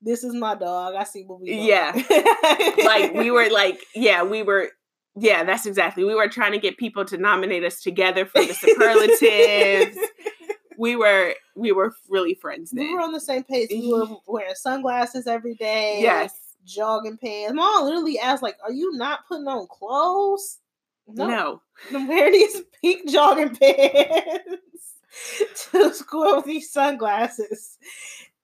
This 0.00 0.22
is 0.22 0.34
my 0.34 0.54
dog. 0.54 0.94
I 0.94 1.04
see 1.04 1.24
what 1.24 1.40
we 1.40 1.48
doing. 1.48 1.66
Yeah. 1.66 1.92
like 2.84 3.14
we 3.14 3.30
were 3.30 3.48
like, 3.50 3.80
yeah, 3.94 4.22
we 4.22 4.42
were 4.42 4.70
yeah, 5.16 5.44
that's 5.44 5.64
exactly. 5.64 6.04
We 6.04 6.14
were 6.14 6.28
trying 6.28 6.52
to 6.52 6.58
get 6.58 6.76
people 6.76 7.04
to 7.06 7.16
nominate 7.16 7.64
us 7.64 7.80
together 7.80 8.26
for 8.26 8.44
the 8.44 8.52
superlatives. 8.52 9.96
we 10.78 10.96
were 10.96 11.34
we 11.54 11.72
were 11.72 11.94
really 12.08 12.34
friends 12.34 12.70
then. 12.72 12.86
We 12.86 12.94
were 12.94 13.00
on 13.00 13.12
the 13.12 13.20
same 13.20 13.44
page. 13.44 13.68
We 13.70 13.92
were 13.92 14.06
mm-hmm. 14.06 14.14
wearing 14.26 14.54
sunglasses 14.56 15.26
every 15.26 15.54
day. 15.54 16.00
Yes. 16.00 16.34
Jogging 16.64 17.18
pants. 17.18 17.54
Mom 17.54 17.84
literally 17.84 18.18
asked, 18.18 18.42
like, 18.42 18.56
are 18.64 18.72
you 18.72 18.96
not 18.96 19.20
putting 19.28 19.46
on 19.46 19.66
clothes? 19.70 20.58
No. 21.06 21.60
no. 21.92 22.06
Wear 22.06 22.30
these 22.30 22.62
pink 22.82 23.10
jogging 23.10 23.56
pants 23.56 25.70
to 25.72 25.94
school 25.94 26.36
with 26.36 26.44
these 26.44 26.72
sunglasses 26.72 27.78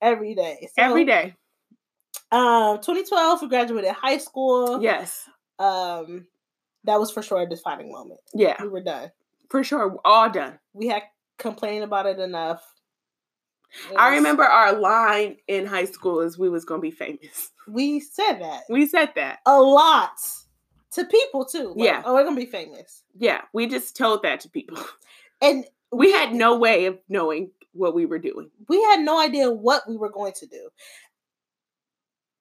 every 0.01 0.35
day. 0.35 0.69
So, 0.75 0.83
every 0.83 1.05
day. 1.05 1.35
Um, 2.31 2.77
2012, 2.77 3.41
we 3.41 3.49
graduated 3.49 3.91
high 3.91 4.17
school. 4.17 4.81
Yes. 4.81 5.27
Um, 5.59 6.27
that 6.85 6.99
was 6.99 7.11
for 7.11 7.21
sure 7.21 7.41
a 7.41 7.49
defining 7.49 7.91
moment. 7.91 8.19
Yeah. 8.33 8.55
We 8.61 8.69
were 8.69 8.81
done. 8.81 9.11
For 9.49 9.63
sure. 9.63 9.97
All 10.05 10.29
done. 10.29 10.59
We 10.73 10.87
had 10.87 11.03
complained 11.37 11.83
about 11.83 12.05
it 12.05 12.19
enough. 12.19 12.63
It 13.89 13.97
I 13.97 14.15
remember 14.15 14.43
our 14.43 14.73
line 14.73 15.37
in 15.47 15.65
high 15.65 15.85
school 15.85 16.21
is 16.21 16.37
we 16.37 16.49
was 16.49 16.65
gonna 16.65 16.81
be 16.81 16.91
famous. 16.91 17.51
We 17.67 17.99
said 17.99 18.39
that. 18.39 18.63
We 18.69 18.85
said 18.85 19.13
that. 19.15 19.39
A 19.45 19.61
lot 19.61 20.17
to 20.93 21.05
people 21.05 21.45
too. 21.45 21.73
Like, 21.75 21.87
yeah. 21.87 22.01
Oh, 22.05 22.13
we're 22.13 22.23
gonna 22.23 22.35
be 22.35 22.45
famous. 22.45 23.03
Yeah, 23.17 23.41
we 23.53 23.67
just 23.67 23.95
told 23.95 24.23
that 24.23 24.39
to 24.41 24.49
people, 24.49 24.77
and 25.41 25.65
we, 25.91 26.07
we 26.07 26.11
had 26.11 26.33
no 26.33 26.57
way 26.57 26.85
of 26.85 26.97
knowing 27.09 27.51
what 27.73 27.95
we 27.95 28.05
were 28.05 28.19
doing. 28.19 28.49
We 28.67 28.81
had 28.83 29.01
no 29.01 29.19
idea 29.19 29.49
what 29.49 29.87
we 29.87 29.97
were 29.97 30.09
going 30.09 30.33
to 30.33 30.45
do. 30.45 30.69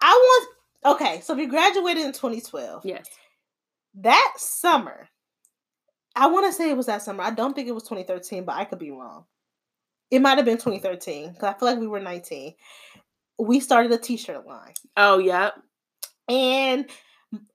I 0.00 0.12
want 0.12 0.96
okay, 0.96 1.20
so 1.20 1.34
we 1.34 1.46
graduated 1.46 2.04
in 2.04 2.12
2012. 2.12 2.84
Yes. 2.84 3.06
That 3.94 4.34
summer, 4.36 5.08
I 6.16 6.28
want 6.28 6.46
to 6.46 6.52
say 6.52 6.70
it 6.70 6.76
was 6.76 6.86
that 6.86 7.02
summer. 7.02 7.22
I 7.22 7.30
don't 7.30 7.54
think 7.54 7.68
it 7.68 7.74
was 7.74 7.84
2013, 7.84 8.44
but 8.44 8.56
I 8.56 8.64
could 8.64 8.78
be 8.78 8.90
wrong. 8.90 9.24
It 10.10 10.20
might 10.20 10.38
have 10.38 10.44
been 10.44 10.56
2013 10.56 11.32
because 11.32 11.44
I 11.44 11.58
feel 11.58 11.68
like 11.68 11.78
we 11.78 11.86
were 11.86 12.00
19. 12.00 12.54
We 13.38 13.60
started 13.60 13.92
a 13.92 13.98
t-shirt 13.98 14.46
line. 14.46 14.74
Oh, 14.96 15.18
yeah. 15.18 15.50
And 16.28 16.86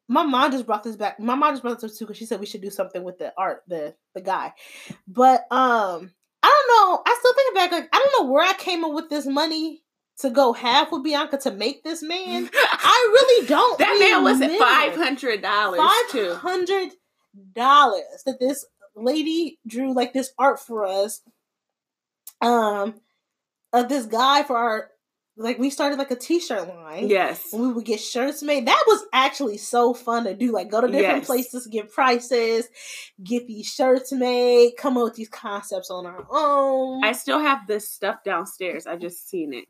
my 0.07 0.23
mom 0.23 0.51
just 0.51 0.65
brought 0.65 0.83
this 0.83 0.95
back. 0.95 1.19
My 1.19 1.35
mom 1.35 1.53
just 1.53 1.63
brought 1.63 1.79
this 1.79 1.97
too 1.97 2.05
because 2.05 2.17
she 2.17 2.25
said 2.25 2.39
we 2.39 2.45
should 2.45 2.61
do 2.61 2.69
something 2.69 3.03
with 3.03 3.17
the 3.17 3.33
art, 3.37 3.63
the 3.67 3.95
the 4.13 4.21
guy. 4.21 4.53
But 5.07 5.41
um, 5.51 6.11
I 6.43 6.63
don't 6.67 6.89
know. 6.89 7.01
I 7.05 7.15
still 7.19 7.33
think 7.33 7.55
back 7.55 7.71
like 7.71 7.89
I 7.91 7.97
don't 7.97 8.23
know 8.25 8.31
where 8.31 8.45
I 8.45 8.53
came 8.53 8.83
up 8.83 8.93
with 8.93 9.09
this 9.09 9.25
money 9.25 9.83
to 10.19 10.29
go 10.29 10.53
half 10.53 10.91
with 10.91 11.03
Bianca 11.03 11.37
to 11.39 11.51
make 11.51 11.83
this 11.83 12.01
man. 12.01 12.49
I 12.53 13.09
really 13.11 13.47
don't. 13.47 13.79
that 13.79 13.97
man 13.99 14.23
was 14.23 14.41
at 14.41 14.57
five 14.57 14.95
hundred 14.95 15.41
dollars. 15.41 15.79
Five 15.79 16.37
hundred 16.37 16.91
dollars 17.53 18.23
that 18.25 18.39
this 18.39 18.65
lady 18.95 19.59
drew 19.67 19.93
like 19.93 20.13
this 20.13 20.31
art 20.37 20.59
for 20.59 20.85
us. 20.85 21.21
Um, 22.41 22.95
of 23.73 23.89
this 23.89 24.05
guy 24.05 24.43
for 24.43 24.55
our 24.55 24.89
like 25.37 25.59
we 25.59 25.69
started 25.69 25.99
like 25.99 26.11
a 26.11 26.15
t-shirt 26.15 26.67
line. 26.67 27.09
Yes. 27.09 27.41
we 27.51 27.71
would 27.71 27.85
get 27.85 27.99
shirts 27.99 28.41
made. 28.41 28.67
That 28.67 28.83
was 28.87 29.03
actually 29.11 29.57
so 29.57 29.93
fun 29.93 30.23
to 30.25 30.33
do. 30.33 30.51
Like 30.51 30.69
go 30.69 30.81
to 30.81 30.87
different 30.87 31.19
yes. 31.19 31.25
places, 31.25 31.67
get 31.67 31.91
prices, 31.91 32.67
get 33.23 33.47
these 33.47 33.67
shirts 33.67 34.11
made, 34.11 34.77
come 34.77 34.97
up 34.97 35.03
with 35.05 35.15
these 35.15 35.29
concepts 35.29 35.89
on 35.89 36.05
our 36.05 36.25
own. 36.29 37.03
I 37.03 37.11
still 37.11 37.39
have 37.39 37.67
this 37.67 37.89
stuff 37.89 38.23
downstairs. 38.23 38.87
I 38.87 38.95
just 38.95 39.29
seen 39.29 39.53
it. 39.53 39.65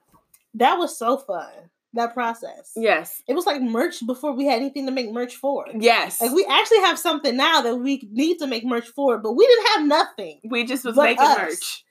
That 0.53 0.75
was 0.75 0.97
so 0.97 1.17
fun. 1.17 1.51
That 1.93 2.13
process. 2.13 2.73
Yes. 2.75 3.23
It 3.27 3.33
was 3.33 3.45
like 3.45 3.61
merch 3.61 4.05
before 4.05 4.35
we 4.35 4.45
had 4.45 4.57
anything 4.57 4.85
to 4.85 4.91
make 4.91 5.11
merch 5.11 5.35
for. 5.35 5.65
Yes. 5.73 6.21
Like 6.21 6.31
we 6.31 6.45
actually 6.45 6.79
have 6.79 6.99
something 6.99 7.35
now 7.35 7.61
that 7.61 7.77
we 7.77 8.07
need 8.11 8.37
to 8.39 8.47
make 8.47 8.65
merch 8.65 8.87
for, 8.89 9.17
but 9.17 9.31
we 9.31 9.47
didn't 9.47 9.67
have 9.67 9.85
nothing. 9.87 10.41
We 10.43 10.65
just 10.65 10.83
was 10.83 10.97
making 10.97 11.25
us. 11.25 11.37
merch. 11.37 11.85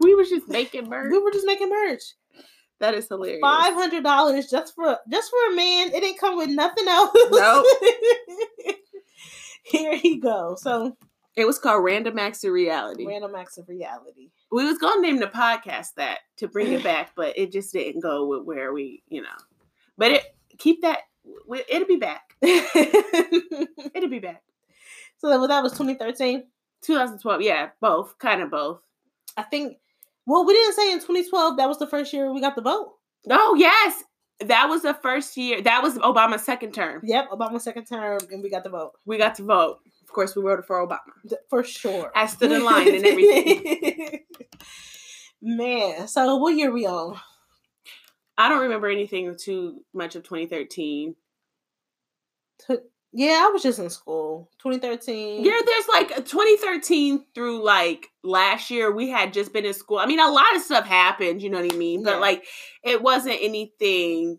We 0.00 0.14
were 0.14 0.24
just 0.24 0.48
making 0.48 0.88
merch. 0.88 1.10
We 1.12 1.18
were 1.18 1.30
just 1.30 1.46
making 1.46 1.68
merch. 1.68 2.02
That 2.80 2.94
is 2.94 3.08
hilarious. 3.08 3.40
Five 3.42 3.74
hundred 3.74 4.04
dollars 4.04 4.50
just 4.50 4.74
for 4.74 4.96
just 5.10 5.30
for 5.30 5.52
a 5.52 5.56
man. 5.56 5.88
It 5.88 6.00
didn't 6.00 6.18
come 6.18 6.36
with 6.36 6.48
nothing 6.48 6.88
else. 6.88 7.10
Nope. 7.30 7.66
Here 9.64 9.96
he 9.96 10.18
go. 10.18 10.56
So 10.58 10.96
it 11.36 11.46
was 11.46 11.58
called 11.58 11.84
Random 11.84 12.18
Acts 12.18 12.42
of 12.42 12.52
Reality. 12.52 13.06
Random 13.06 13.34
Acts 13.34 13.58
of 13.58 13.68
Reality. 13.68 14.30
We 14.50 14.64
was 14.64 14.78
gonna 14.78 15.02
name 15.02 15.20
the 15.20 15.26
podcast 15.26 15.94
that 15.96 16.20
to 16.38 16.48
bring 16.48 16.72
it 16.72 16.82
back, 16.82 17.12
but 17.16 17.38
it 17.38 17.52
just 17.52 17.72
didn't 17.72 18.00
go 18.00 18.26
with 18.26 18.44
where 18.44 18.72
we, 18.72 19.02
you 19.08 19.22
know. 19.22 19.28
But 19.98 20.12
it 20.12 20.24
keep 20.58 20.80
that. 20.80 21.00
It'll 21.68 21.86
be 21.86 21.96
back. 21.96 22.34
it'll 22.42 24.08
be 24.08 24.20
back. 24.20 24.42
So 25.18 25.46
that 25.46 25.62
was 25.62 25.72
2013. 25.72 26.44
2012. 26.82 27.42
Yeah, 27.42 27.68
both. 27.80 28.18
Kind 28.18 28.40
of 28.40 28.50
both. 28.50 28.80
I 29.36 29.42
think 29.42 29.76
well, 30.30 30.46
we 30.46 30.52
didn't 30.52 30.74
say 30.74 30.92
in 30.92 30.98
2012 31.00 31.56
that 31.56 31.68
was 31.68 31.78
the 31.78 31.88
first 31.88 32.12
year 32.12 32.32
we 32.32 32.40
got 32.40 32.54
the 32.54 32.62
vote. 32.62 32.94
Oh 33.28 33.56
yes, 33.58 34.04
that 34.38 34.68
was 34.68 34.82
the 34.82 34.94
first 34.94 35.36
year. 35.36 35.60
That 35.60 35.82
was 35.82 35.98
Obama's 35.98 36.44
second 36.44 36.72
term. 36.72 37.00
Yep, 37.02 37.30
Obama's 37.30 37.64
second 37.64 37.86
term, 37.86 38.20
and 38.30 38.40
we 38.40 38.48
got 38.48 38.62
the 38.62 38.70
vote. 38.70 38.92
We 39.04 39.18
got 39.18 39.34
to 39.36 39.42
vote. 39.42 39.78
Of 40.02 40.14
course, 40.14 40.36
we 40.36 40.42
voted 40.42 40.66
for 40.66 40.86
Obama 40.86 40.98
for 41.48 41.64
sure. 41.64 42.12
I 42.14 42.26
stood 42.26 42.52
in 42.52 42.64
line 42.64 42.94
and 42.94 43.04
everything. 43.04 44.20
Man, 45.42 46.06
so 46.06 46.36
what 46.36 46.54
year 46.54 46.70
we 46.70 46.86
on? 46.86 47.18
I 48.38 48.48
don't 48.48 48.62
remember 48.62 48.88
anything 48.88 49.36
too 49.36 49.80
much 49.92 50.14
of 50.14 50.22
2013. 50.22 51.16
Yeah, 53.12 53.44
I 53.44 53.50
was 53.50 53.62
just 53.62 53.80
in 53.80 53.90
school. 53.90 54.50
2013. 54.62 55.44
Yeah, 55.44 55.58
there's 55.66 55.88
like 55.88 56.12
uh, 56.12 56.22
2013 56.22 57.24
through 57.34 57.64
like 57.64 58.08
last 58.22 58.70
year, 58.70 58.92
we 58.94 59.08
had 59.08 59.32
just 59.32 59.52
been 59.52 59.64
in 59.64 59.74
school. 59.74 59.98
I 59.98 60.06
mean, 60.06 60.20
a 60.20 60.30
lot 60.30 60.54
of 60.54 60.62
stuff 60.62 60.86
happened, 60.86 61.42
you 61.42 61.50
know 61.50 61.60
what 61.60 61.72
I 61.72 61.76
mean? 61.76 62.04
But 62.04 62.14
yeah. 62.14 62.20
like, 62.20 62.44
it 62.84 63.02
wasn't 63.02 63.38
anything 63.40 64.38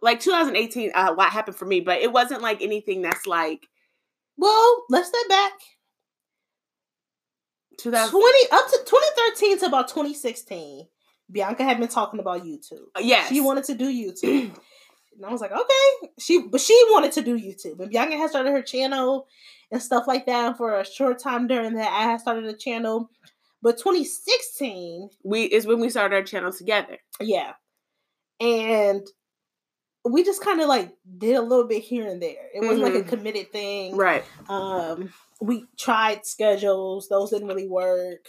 like 0.00 0.20
2018, 0.20 0.92
uh, 0.94 1.08
a 1.10 1.14
lot 1.14 1.30
happened 1.30 1.56
for 1.56 1.66
me, 1.66 1.80
but 1.80 2.00
it 2.00 2.12
wasn't 2.12 2.42
like 2.42 2.62
anything 2.62 3.02
that's 3.02 3.26
like. 3.26 3.68
Well, 4.36 4.84
let's 4.90 5.08
step 5.08 5.28
back. 5.28 5.52
2000. 7.78 8.10
20 8.10 8.38
up 8.52 8.66
to 8.70 8.78
2013 8.84 9.58
to 9.60 9.66
about 9.66 9.88
2016. 9.88 10.86
Bianca 11.30 11.64
had 11.64 11.78
been 11.78 11.88
talking 11.88 12.20
about 12.20 12.44
YouTube. 12.44 12.84
Uh, 12.94 13.00
yes. 13.00 13.28
She 13.28 13.40
wanted 13.40 13.64
to 13.64 13.74
do 13.74 13.90
YouTube. 13.90 14.56
And 15.16 15.26
I 15.26 15.30
was 15.30 15.40
like, 15.40 15.52
okay. 15.52 16.10
She 16.18 16.42
but 16.42 16.60
she 16.60 16.78
wanted 16.90 17.12
to 17.12 17.22
do 17.22 17.38
YouTube. 17.38 17.80
And 17.80 17.90
Bianca 17.90 18.16
had 18.16 18.30
started 18.30 18.50
her 18.50 18.62
channel 18.62 19.26
and 19.70 19.82
stuff 19.82 20.06
like 20.06 20.26
that. 20.26 20.56
For 20.56 20.78
a 20.78 20.84
short 20.84 21.18
time 21.18 21.46
during 21.46 21.74
that, 21.74 21.92
I 21.92 22.02
had 22.04 22.20
started 22.20 22.44
a 22.44 22.56
channel. 22.56 23.10
But 23.62 23.78
2016 23.78 25.10
we 25.24 25.44
is 25.44 25.66
when 25.66 25.80
we 25.80 25.90
started 25.90 26.16
our 26.16 26.22
channel 26.22 26.52
together. 26.52 26.98
Yeah. 27.20 27.52
And 28.40 29.06
we 30.04 30.22
just 30.22 30.42
kind 30.42 30.60
of 30.60 30.68
like 30.68 30.92
did 31.16 31.36
a 31.36 31.42
little 31.42 31.66
bit 31.66 31.82
here 31.82 32.06
and 32.06 32.20
there. 32.20 32.48
It 32.54 32.60
wasn't 32.60 32.76
mm-hmm. 32.76 32.84
like 32.84 32.94
a 32.94 32.98
mm-hmm. 32.98 33.08
committed 33.08 33.52
thing. 33.52 33.96
Right. 33.96 34.24
Um 34.48 35.12
we 35.40 35.64
tried 35.78 36.26
schedules, 36.26 37.08
those 37.08 37.30
didn't 37.30 37.48
really 37.48 37.68
work. 37.68 38.28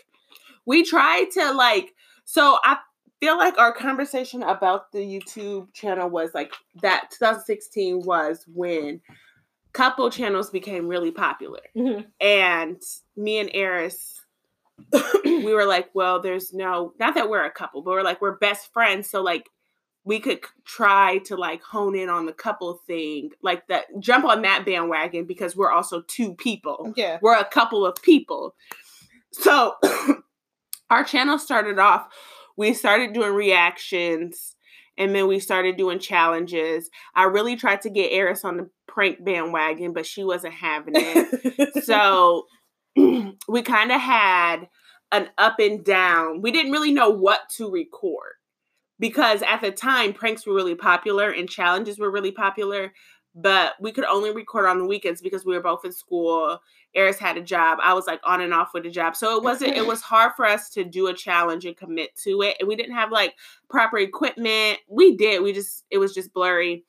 We 0.66 0.84
tried 0.84 1.32
to 1.34 1.52
like 1.52 1.94
so 2.24 2.58
I 2.64 2.78
feel 3.20 3.38
like 3.38 3.58
our 3.58 3.74
conversation 3.74 4.44
about 4.44 4.92
the 4.92 5.00
YouTube 5.00 5.74
channel 5.74 6.10
was 6.10 6.32
like 6.34 6.54
that 6.82 7.12
2016 7.12 8.02
was 8.04 8.46
when 8.48 9.02
couple 9.76 10.10
channels 10.10 10.50
became 10.50 10.88
really 10.88 11.12
popular. 11.12 11.60
Mm-hmm. 11.76 12.08
And 12.22 12.82
me 13.18 13.40
and 13.40 13.50
Eris, 13.54 14.26
we 15.26 15.54
were 15.54 15.66
like, 15.66 15.90
well, 15.94 16.22
there's 16.22 16.54
no, 16.54 16.94
not 16.98 17.16
that 17.16 17.30
we're 17.30 17.44
a 17.44 17.52
couple, 17.52 17.82
but 17.82 17.92
we're 17.92 18.02
like, 18.02 18.22
we're 18.22 18.38
best 18.38 18.72
friends. 18.72 19.10
So, 19.10 19.22
like, 19.22 19.50
we 20.06 20.20
could 20.20 20.40
try 20.66 21.18
to 21.26 21.36
like 21.36 21.62
hone 21.64 21.96
in 21.96 22.10
on 22.10 22.26
the 22.26 22.32
couple 22.32 22.80
thing, 22.88 23.32
like 23.42 23.68
that, 23.68 23.86
jump 24.00 24.24
on 24.24 24.44
that 24.44 24.66
bandwagon 24.66 25.26
because 25.26 25.56
we're 25.56 25.72
also 25.72 26.02
two 26.02 26.36
people. 26.36 26.94
Yeah. 26.96 27.18
We're 27.22 27.38
a 27.38 27.44
couple 27.44 27.86
of 27.86 28.02
people. 28.02 28.56
So, 29.32 29.76
our 30.90 31.04
channel 31.04 31.38
started 31.38 31.80
off 31.80 32.08
we 32.58 32.74
started 32.74 33.14
doing 33.14 33.34
reactions 33.34 34.56
and 34.98 35.14
then 35.14 35.28
we 35.28 35.40
started 35.40 35.78
doing 35.78 36.00
challenges. 36.00 36.90
I 37.16 37.24
really 37.24 37.56
tried 37.56 37.82
to 37.82 37.90
get 37.90 38.14
Eris 38.14 38.46
on 38.46 38.58
the 38.58 38.70
prank 38.88 39.24
bandwagon, 39.24 39.94
but 39.94 40.06
she 40.06 40.24
wasn't 40.24 40.54
having 40.54 40.94
it. 40.96 41.84
so 41.84 42.46
we 42.96 43.62
kind 43.62 43.92
of 43.92 44.00
had 44.00 44.70
an 45.12 45.30
up 45.38 45.60
and 45.60 45.84
down. 45.84 46.42
We 46.42 46.52
didn't 46.52 46.72
really 46.72 46.94
know 46.94 47.10
what 47.10 47.42
to 47.58 47.70
record 47.70 48.34
because 49.00 49.42
at 49.42 49.62
the 49.62 49.72
time 49.72 50.14
pranks 50.14 50.46
were 50.46 50.54
really 50.54 50.76
popular 50.76 51.30
and 51.30 51.50
challenges 51.50 52.00
were 52.00 52.12
really 52.12 52.32
popular 52.32 52.94
but 53.36 53.74
we 53.82 53.92
could 53.92 54.06
only 54.06 54.32
record 54.32 54.66
on 54.66 54.80
the 54.80 54.86
weekends 54.86 55.22
because 55.22 55.46
we 55.46 55.54
were 55.54 55.62
both 55.62 55.84
in 55.84 55.92
school. 55.92 56.60
Eris 56.94 57.20
had 57.20 57.38
a 57.38 57.42
job. 57.42 57.80
I 57.84 57.94
was 57.94 58.08
like 58.08 58.22
on 58.24 58.40
and 58.40 58.54
off 58.54 58.74
with 58.74 58.86
a 58.86 58.90
job. 58.90 59.16
So 59.16 59.36
it 59.36 59.44
wasn't, 59.44 59.76
it 59.76 59.86
was 59.86 60.02
hard 60.04 60.32
for 60.38 60.46
us 60.46 60.70
to 60.72 60.86
do 60.86 61.08
a 61.08 61.14
challenge 61.14 61.66
and 61.66 61.76
commit 61.76 62.16
to 62.24 62.42
it. 62.44 62.56
And 62.60 62.68
we 62.68 62.78
didn't 62.78 62.96
have 62.96 63.12
like 63.12 63.36
proper 63.70 63.98
equipment. 63.98 64.80
We 64.88 65.18
did, 65.18 65.44
we 65.44 65.52
just, 65.52 65.84
it 65.92 65.98
was 65.98 66.14
just 66.14 66.34
blurry. 66.34 66.86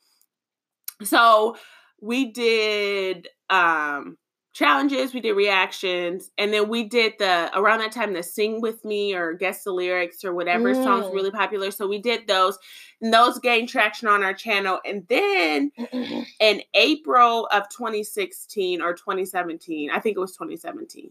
So 1.02 1.56
we 2.00 2.30
did 2.30 3.28
um 3.50 4.16
challenges, 4.56 5.12
we 5.12 5.20
did 5.20 5.34
reactions, 5.34 6.30
and 6.38 6.50
then 6.50 6.66
we 6.66 6.82
did 6.82 7.12
the 7.18 7.50
around 7.54 7.80
that 7.80 7.92
time 7.92 8.14
the 8.14 8.22
sing 8.22 8.62
with 8.62 8.86
me 8.86 9.14
or 9.14 9.34
guess 9.34 9.64
the 9.64 9.70
lyrics 9.70 10.24
or 10.24 10.32
whatever 10.32 10.74
mm. 10.74 10.82
songs 10.82 11.12
really 11.12 11.30
popular. 11.30 11.70
So 11.70 11.86
we 11.86 11.98
did 11.98 12.26
those, 12.26 12.58
and 13.02 13.12
those 13.12 13.38
gained 13.38 13.68
traction 13.68 14.08
on 14.08 14.22
our 14.22 14.32
channel. 14.32 14.80
And 14.86 15.06
then 15.08 15.72
in 16.40 16.62
April 16.72 17.46
of 17.52 17.68
2016 17.68 18.80
or 18.80 18.94
2017, 18.94 19.90
I 19.90 20.00
think 20.00 20.16
it 20.16 20.20
was 20.20 20.32
2017. 20.32 21.10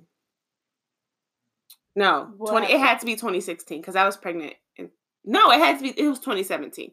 No, 1.95 2.33
what? 2.37 2.49
20 2.49 2.73
it 2.73 2.79
had 2.79 2.99
to 3.01 3.05
be 3.05 3.13
2016 3.13 3.79
because 3.79 3.95
I 3.95 4.05
was 4.05 4.17
pregnant. 4.17 4.55
In, 4.75 4.89
no, 5.23 5.51
it 5.51 5.59
had 5.59 5.77
to 5.77 5.83
be 5.83 5.89
it 5.89 6.09
was 6.09 6.19
2017. 6.19 6.91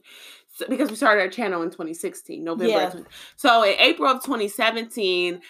So, 0.55 0.67
because 0.69 0.91
we 0.91 0.97
started 0.97 1.23
our 1.23 1.31
channel 1.31 1.63
in 1.63 1.71
2016, 1.71 2.45
November. 2.45 2.67
Yeah. 2.67 2.93
so 3.37 3.63
in 3.65 3.75
April 3.79 4.11
of 4.11 4.23
2017, 4.23 5.41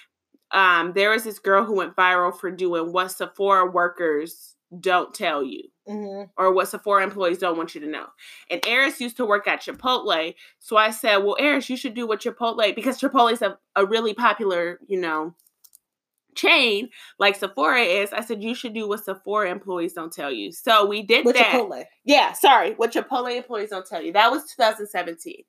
um, 0.53 0.93
there 0.95 1.11
was 1.11 1.25
this 1.25 1.39
girl 1.39 1.65
who 1.65 1.75
went 1.75 1.97
viral 1.97 2.35
for 2.35 2.51
doing 2.51 2.93
what 2.93 3.11
Sephora 3.11 3.71
workers 3.71 4.55
don't 4.79 5.15
tell 5.15 5.43
you. 5.43 5.65
Mm-hmm. 5.89 6.31
Or 6.37 6.53
what 6.53 6.69
Sephora 6.69 7.03
employees 7.03 7.39
don't 7.39 7.57
want 7.57 7.75
you 7.75 7.81
to 7.81 7.89
know. 7.89 8.07
And 8.49 8.65
Eris 8.65 9.01
used 9.01 9.17
to 9.17 9.27
work 9.27 9.49
at 9.49 9.63
Chipotle. 9.63 10.33
So 10.61 10.77
I 10.77 10.93
said, 10.93 11.17
Well, 11.19 11.37
Eris, 11.41 11.69
you 11.69 11.77
should 11.77 11.95
do 11.95 12.07
what 12.07 12.21
Chipotle, 12.21 12.73
because 12.77 13.01
Chipotle 13.01 13.33
is 13.33 13.43
a, 13.43 13.59
a 13.75 13.85
really 13.85 14.15
popular, 14.15 14.79
you 14.87 15.01
know, 15.01 15.35
chain 16.37 16.89
like 17.19 17.35
Sephora 17.35 17.83
is. 17.83 18.13
I 18.13 18.21
said, 18.21 18.45
You 18.45 18.55
should 18.55 18.75
do 18.75 18.89
what 18.89 19.05
Sephora 19.05 19.51
employees 19.51 19.95
don't 19.95 20.13
tell 20.13 20.31
you. 20.31 20.53
So 20.53 20.87
we 20.87 21.03
did 21.03 21.25
with 21.25 21.35
that. 21.35 21.47
Chipotle. 21.47 21.85
Yeah, 22.05 22.33
sorry. 22.33 22.75
What 22.75 22.93
Chipotle 22.93 23.37
employees 23.37 23.71
don't 23.71 23.85
tell 23.85 24.03
you. 24.03 24.13
That 24.13 24.31
was 24.31 24.45
2017 24.57 25.43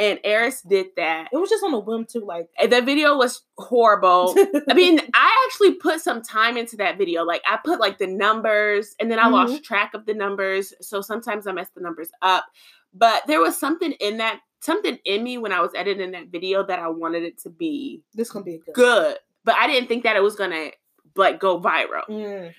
and 0.00 0.18
Eris 0.24 0.62
did 0.62 0.86
that. 0.96 1.28
It 1.30 1.36
was 1.36 1.50
just 1.50 1.62
on 1.62 1.74
a 1.74 1.78
whim 1.78 2.06
too. 2.06 2.24
Like 2.24 2.48
the 2.68 2.80
video 2.80 3.16
was 3.16 3.42
horrible. 3.58 4.34
I 4.68 4.72
mean, 4.72 4.98
I 5.12 5.46
actually 5.46 5.74
put 5.74 6.00
some 6.00 6.22
time 6.22 6.56
into 6.56 6.78
that 6.78 6.96
video. 6.96 7.22
Like 7.22 7.42
I 7.46 7.58
put 7.62 7.78
like 7.78 7.98
the 7.98 8.06
numbers, 8.06 8.96
and 8.98 9.10
then 9.10 9.18
I 9.18 9.24
mm-hmm. 9.24 9.34
lost 9.34 9.62
track 9.62 9.92
of 9.92 10.06
the 10.06 10.14
numbers. 10.14 10.72
So 10.80 11.02
sometimes 11.02 11.46
I 11.46 11.52
mess 11.52 11.68
the 11.74 11.82
numbers 11.82 12.08
up. 12.22 12.46
But 12.94 13.26
there 13.26 13.40
was 13.40 13.60
something 13.60 13.92
in 13.92 14.16
that, 14.16 14.40
something 14.60 14.98
in 15.04 15.22
me 15.22 15.36
when 15.36 15.52
I 15.52 15.60
was 15.60 15.70
editing 15.76 16.12
that 16.12 16.28
video 16.28 16.64
that 16.66 16.78
I 16.78 16.88
wanted 16.88 17.22
it 17.22 17.38
to 17.42 17.50
be 17.50 18.02
this 18.14 18.30
gonna 18.30 18.44
be 18.44 18.58
good. 18.64 18.74
good. 18.74 19.16
But 19.44 19.56
I 19.56 19.66
didn't 19.66 19.88
think 19.88 20.04
that 20.04 20.16
it 20.16 20.22
was 20.22 20.34
gonna 20.34 20.70
like 21.14 21.38
go 21.38 21.60
viral. 21.60 22.08
Mm. 22.08 22.54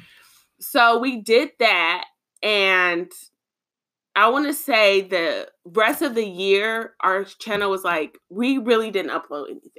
So 0.60 1.00
we 1.00 1.22
did 1.22 1.50
that, 1.58 2.06
and 2.44 3.12
I 4.16 4.30
want 4.30 4.48
to 4.48 4.54
say 4.54 5.02
the 5.02 5.48
rest 5.66 6.02
of 6.02 6.16
the 6.16 6.26
year, 6.26 6.96
our 7.00 7.24
channel 7.24 7.72
was 7.72 7.84
like, 7.84 8.18
we 8.30 8.58
really 8.58 8.92
didn't 8.92 9.12
upload 9.12 9.50
anything. 9.50 9.72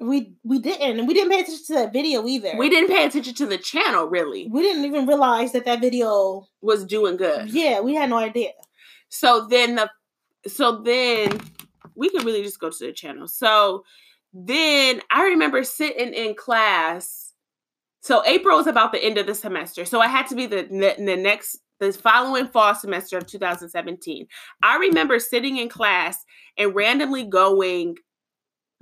We 0.00 0.34
we 0.44 0.60
didn't, 0.60 1.00
and 1.00 1.08
we 1.08 1.14
didn't 1.14 1.32
pay 1.32 1.40
attention 1.40 1.64
to 1.66 1.74
that 1.74 1.92
video 1.92 2.24
either. 2.26 2.52
We 2.56 2.68
didn't 2.68 2.90
pay 2.90 3.04
attention 3.04 3.34
to 3.34 3.46
the 3.46 3.58
channel 3.58 4.06
really. 4.06 4.46
We 4.48 4.62
didn't 4.62 4.84
even 4.84 5.06
realize 5.06 5.52
that 5.52 5.64
that 5.64 5.80
video 5.80 6.46
was 6.60 6.84
doing 6.84 7.16
good. 7.16 7.50
Yeah, 7.50 7.80
we 7.80 7.96
had 7.96 8.08
no 8.10 8.18
idea. 8.18 8.50
So 9.08 9.48
then 9.48 9.74
the, 9.74 9.90
so 10.46 10.82
then 10.82 11.40
we 11.96 12.10
could 12.10 12.24
really 12.24 12.44
just 12.44 12.60
go 12.60 12.70
to 12.70 12.86
the 12.86 12.92
channel. 12.92 13.26
So 13.26 13.84
then 14.32 15.00
I 15.10 15.24
remember 15.24 15.64
sitting 15.64 16.14
in 16.14 16.36
class. 16.36 17.32
So 18.00 18.24
April 18.24 18.56
was 18.56 18.68
about 18.68 18.92
the 18.92 19.02
end 19.02 19.18
of 19.18 19.26
the 19.26 19.34
semester, 19.34 19.84
so 19.84 20.00
I 20.00 20.06
had 20.06 20.28
to 20.28 20.36
be 20.36 20.46
the 20.46 20.62
the 20.62 21.16
next 21.16 21.58
the 21.80 21.92
following 21.92 22.48
fall 22.48 22.74
semester 22.74 23.18
of 23.18 23.26
2017. 23.26 24.26
I 24.62 24.76
remember 24.76 25.18
sitting 25.18 25.58
in 25.58 25.68
class 25.68 26.24
and 26.56 26.74
randomly 26.74 27.24
going 27.24 27.96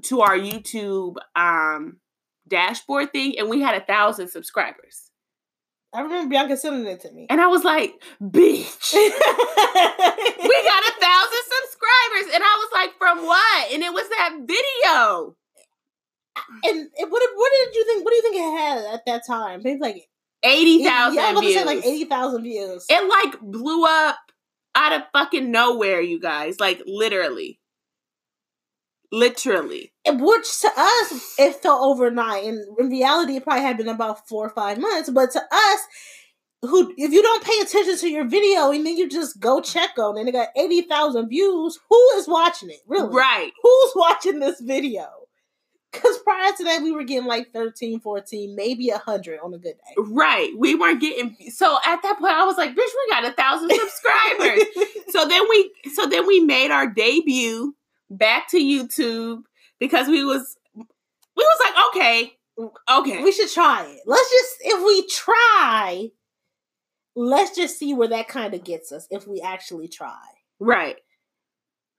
to 0.05 0.21
our 0.21 0.38
YouTube 0.38 1.17
um, 1.35 1.99
dashboard 2.49 3.12
thing, 3.12 3.38
and 3.38 3.49
we 3.49 3.61
had 3.61 3.75
a 3.75 3.85
thousand 3.85 4.29
subscribers. 4.29 5.11
I 5.93 6.00
remember 6.00 6.29
Bianca 6.29 6.57
sending 6.57 6.87
it 6.87 7.00
to 7.00 7.12
me. 7.12 7.26
And 7.31 7.41
I 7.41 7.47
was 7.47 7.65
like, 7.65 7.95
bitch. 8.21 8.93
we 8.95 9.09
got 9.09 9.23
a 10.83 10.95
thousand 11.00 11.43
subscribers. 11.57 12.35
And 12.35 12.43
I 12.45 12.57
was 12.59 12.69
like, 12.75 12.91
from 12.99 13.25
what? 13.25 13.73
And 13.73 13.83
it 13.83 13.93
was 13.93 14.07
that 14.11 14.37
video. 14.41 15.37
And 16.65 16.91
what, 16.99 17.23
what 17.35 17.53
did 17.55 17.75
you 17.75 17.85
think? 17.87 18.05
What 18.05 18.11
do 18.11 18.17
you 18.17 18.23
think 18.23 18.37
it 18.37 18.59
had 18.59 18.95
at 18.95 19.07
that 19.07 19.23
time? 19.26 19.62
Maybe 19.65 19.81
like 19.81 20.07
eighty 20.43 20.85
thousand. 20.85 21.16
Yeah, 21.16 21.28
I 21.28 21.33
was 21.33 21.40
views. 21.43 21.55
Say 21.55 21.64
like 21.64 21.85
eighty 21.85 22.05
thousand 22.05 22.43
views. 22.43 22.87
It 22.88 23.09
like 23.09 23.40
blew 23.40 23.85
up 23.85 24.16
out 24.75 24.93
of 24.93 25.02
fucking 25.12 25.50
nowhere, 25.50 26.00
you 26.00 26.21
guys. 26.21 26.61
Like 26.61 26.83
literally, 26.87 27.61
literally. 29.11 29.93
Which 30.07 30.61
to 30.61 30.69
us 30.76 31.35
it 31.38 31.57
felt 31.57 31.83
overnight, 31.83 32.45
and 32.45 32.78
in 32.78 32.88
reality, 32.90 33.37
it 33.37 33.45
probably 33.45 33.62
had 33.62 33.76
been 33.76 33.88
about 33.88 34.28
four 34.28 34.47
or 34.47 34.50
five 34.50 34.78
months. 34.78 35.11
But 35.11 35.31
to 35.33 35.40
us, 35.40 35.81
who 36.62 36.93
if 36.97 37.12
you 37.12 37.23
don't 37.23 37.45
pay 37.45 37.59
attention 37.61 37.97
to 37.99 38.09
your 38.09 38.26
video 38.26 38.71
and 38.71 38.87
then 38.87 38.97
you 38.97 39.09
just 39.09 39.40
go 39.40 39.61
check 39.61 39.99
on 39.99 40.16
it, 40.16 40.21
and 40.21 40.28
it 40.28 40.33
got 40.33 40.49
eighty 40.57 40.83
thousand 40.83 41.28
views, 41.28 41.78
who 41.88 42.09
is 42.16 42.28
watching 42.28 42.71
it? 42.71 42.81
Really? 42.87 43.14
Right? 43.14 43.50
Who's 43.62 43.93
watching 43.97 44.40
this 44.40 44.61
video? 44.61 45.07
Because 45.93 46.19
prior 46.19 46.52
to 46.57 46.64
that, 46.64 46.83
we 46.83 46.93
were 46.93 47.05
getting 47.05 47.26
like 47.26 47.52
13, 47.52 48.00
14, 48.00 48.55
maybe 48.55 48.90
100 48.90 49.40
on 49.43 49.55
a 49.55 49.59
good 49.59 49.75
day. 49.75 49.95
Right. 49.97 50.52
We 50.57 50.75
weren't 50.75 51.00
getting. 51.00 51.37
So 51.50 51.78
at 51.85 52.02
that 52.02 52.19
point, 52.19 52.33
I 52.33 52.45
was 52.45 52.57
like, 52.57 52.71
bitch, 52.71 52.76
we 52.76 53.11
got 53.11 53.25
a 53.25 53.33
thousand 53.33 53.71
subscribers. 53.75 54.64
so 55.09 55.26
then 55.26 55.43
we, 55.49 55.73
so 55.95 56.07
then 56.07 56.26
we 56.26 56.40
made 56.40 56.71
our 56.71 56.87
debut 56.87 57.75
back 58.11 58.49
to 58.50 58.59
YouTube 58.59 59.43
because 59.78 60.09
we 60.09 60.25
was, 60.25 60.57
we 60.75 60.85
was 61.37 61.61
like, 61.61 61.87
okay, 61.88 62.33
okay. 62.90 63.23
We 63.23 63.33
should 63.33 63.50
try 63.50 63.87
it. 63.87 64.00
Let's 64.07 64.31
just, 64.31 64.55
if 64.61 64.85
we 64.85 65.07
try, 65.09 66.11
let's 67.14 67.57
just 67.57 67.78
see 67.78 67.95
where 67.95 68.09
that 68.09 68.28
kind 68.28 68.55
of 68.55 68.64
gets 68.64 68.93
us 68.93 69.07
if 69.11 69.26
we 69.26 69.40
actually 69.40 69.88
try. 69.88 70.21
Right 70.59 70.97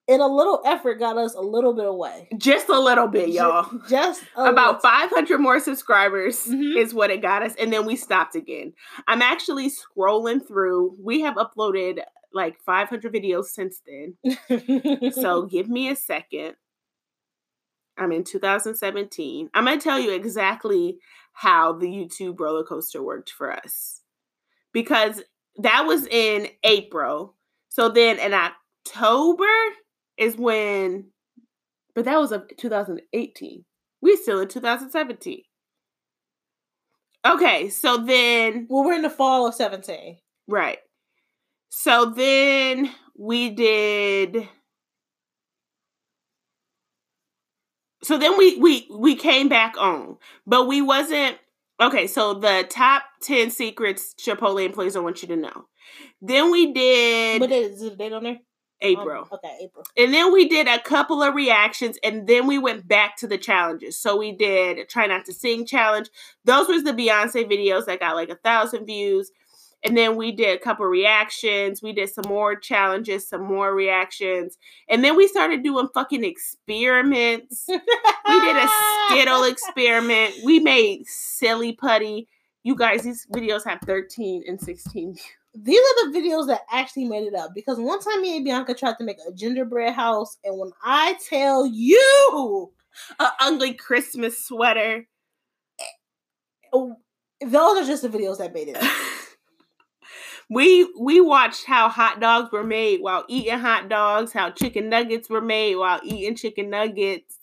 and 0.07 0.21
a 0.21 0.27
little 0.27 0.61
effort 0.65 0.99
got 0.99 1.17
us 1.17 1.35
a 1.35 1.41
little 1.41 1.73
bit 1.73 1.85
away. 1.85 2.29
Just 2.37 2.69
a 2.69 2.79
little 2.79 3.07
bit, 3.07 3.29
y'all. 3.29 3.69
Just 3.89 4.23
about 4.35 4.81
500 4.81 5.37
more 5.39 5.59
subscribers 5.59 6.45
mm-hmm. 6.45 6.77
is 6.77 6.93
what 6.93 7.11
it 7.11 7.21
got 7.21 7.43
us. 7.43 7.53
And 7.59 7.71
then 7.73 7.85
we 7.85 7.95
stopped 7.95 8.35
again. 8.35 8.73
I'm 9.07 9.21
actually 9.21 9.69
scrolling 9.69 10.45
through. 10.45 10.95
We 11.01 11.21
have 11.21 11.35
uploaded 11.35 11.99
like 12.33 12.59
500 12.65 13.13
videos 13.13 13.45
since 13.45 13.81
then. 13.85 15.11
so 15.11 15.45
give 15.45 15.67
me 15.67 15.89
a 15.89 15.95
second. 15.95 16.55
I'm 17.97 18.11
in 18.11 18.23
2017. 18.23 19.49
I'm 19.53 19.65
going 19.65 19.79
to 19.79 19.83
tell 19.83 19.99
you 19.99 20.13
exactly 20.13 20.99
how 21.33 21.73
the 21.73 21.87
YouTube 21.87 22.39
roller 22.39 22.63
coaster 22.63 23.01
worked 23.01 23.31
for 23.31 23.51
us. 23.51 24.01
Because 24.71 25.23
that 25.57 25.85
was 25.85 26.05
in 26.07 26.47
April. 26.63 27.35
So 27.69 27.89
then 27.89 28.19
in 28.19 28.33
October, 28.33 29.45
is 30.17 30.35
when, 30.37 31.11
but 31.95 32.05
that 32.05 32.19
was 32.19 32.31
of 32.31 32.45
2018. 32.57 33.65
We're 34.01 34.17
still 34.17 34.39
in 34.39 34.47
2017. 34.47 35.41
Okay, 37.25 37.69
so 37.69 37.97
then. 37.97 38.67
Well, 38.69 38.83
we're 38.83 38.93
in 38.93 39.01
the 39.01 39.09
fall 39.09 39.47
of 39.47 39.55
17. 39.55 40.17
Right. 40.47 40.77
So 41.69 42.05
then 42.05 42.91
we 43.17 43.49
did. 43.49 44.47
So 48.03 48.17
then 48.17 48.37
we 48.37 48.57
we 48.57 48.87
we 48.89 49.15
came 49.15 49.49
back 49.49 49.75
on, 49.77 50.17
but 50.45 50.67
we 50.67 50.81
wasn't 50.81 51.37
okay. 51.81 52.07
So 52.07 52.35
the 52.35 52.65
top 52.69 53.03
ten 53.21 53.49
secrets 53.51 54.13
Chipotle 54.17 54.63
employees 54.63 54.93
don't 54.93 55.03
want 55.03 55.21
you 55.21 55.27
to 55.27 55.35
know. 55.35 55.65
Then 56.21 56.51
we 56.51 56.71
did. 56.71 57.41
What 57.41 57.51
is 57.51 57.81
the 57.81 57.95
date 57.95 58.13
on 58.13 58.23
there? 58.23 58.37
April. 58.81 59.23
Um, 59.23 59.27
okay, 59.33 59.57
April. 59.61 59.85
And 59.97 60.13
then 60.13 60.31
we 60.31 60.47
did 60.47 60.67
a 60.67 60.79
couple 60.79 61.23
of 61.23 61.35
reactions 61.35 61.97
and 62.03 62.27
then 62.27 62.47
we 62.47 62.57
went 62.57 62.87
back 62.87 63.17
to 63.17 63.27
the 63.27 63.37
challenges. 63.37 63.97
So 63.97 64.17
we 64.17 64.31
did 64.31 64.87
Try 64.89 65.07
Not 65.07 65.25
to 65.25 65.33
Sing 65.33 65.65
challenge. 65.65 66.09
Those 66.45 66.67
was 66.67 66.83
the 66.83 66.93
Beyonce 66.93 67.49
videos 67.49 67.85
that 67.85 67.99
got 67.99 68.15
like 68.15 68.29
a 68.29 68.35
thousand 68.35 68.85
views. 68.85 69.31
And 69.83 69.95
then 69.95 70.15
we 70.15 70.31
did 70.31 70.57
a 70.57 70.61
couple 70.61 70.85
reactions. 70.87 71.81
We 71.81 71.93
did 71.93 72.09
some 72.09 72.25
more 72.27 72.55
challenges, 72.55 73.27
some 73.27 73.43
more 73.43 73.73
reactions. 73.73 74.57
And 74.89 75.03
then 75.03 75.15
we 75.15 75.27
started 75.27 75.63
doing 75.63 75.87
fucking 75.93 76.23
experiments. 76.23 77.65
we 77.67 77.77
did 78.41 78.57
a 78.57 78.67
Skittle 79.07 79.43
experiment. 79.49 80.33
We 80.43 80.59
made 80.59 81.05
silly 81.05 81.73
putty. 81.73 82.27
You 82.63 82.75
guys, 82.75 83.03
these 83.03 83.25
videos 83.31 83.65
have 83.65 83.79
13 83.81 84.43
and 84.47 84.59
16 84.59 85.13
views 85.13 85.25
these 85.63 85.79
are 85.79 86.11
the 86.11 86.19
videos 86.19 86.47
that 86.47 86.61
actually 86.71 87.05
made 87.05 87.23
it 87.23 87.33
up 87.33 87.51
because 87.55 87.79
one 87.79 87.99
time 87.99 88.21
me 88.21 88.35
and 88.35 88.45
Bianca 88.45 88.73
tried 88.73 88.97
to 88.97 89.03
make 89.03 89.17
a 89.27 89.31
gingerbread 89.31 89.93
house, 89.93 90.37
and 90.43 90.57
when 90.57 90.71
I 90.83 91.17
tell 91.29 91.65
you, 91.65 92.71
an 93.19 93.29
ugly 93.39 93.73
Christmas 93.73 94.43
sweater, 94.45 95.07
oh, 96.73 96.95
those 97.41 97.77
are 97.77 97.85
just 97.85 98.03
the 98.03 98.09
videos 98.09 98.37
that 98.37 98.53
made 98.53 98.69
it 98.69 98.77
up. 98.77 98.91
we 100.49 100.89
we 100.99 101.21
watched 101.21 101.65
how 101.65 101.89
hot 101.89 102.19
dogs 102.19 102.51
were 102.51 102.63
made 102.63 103.01
while 103.01 103.25
eating 103.27 103.59
hot 103.59 103.89
dogs, 103.89 104.33
how 104.33 104.51
chicken 104.51 104.89
nuggets 104.89 105.29
were 105.29 105.41
made 105.41 105.75
while 105.75 105.99
eating 106.03 106.35
chicken 106.35 106.69
nuggets. 106.69 107.37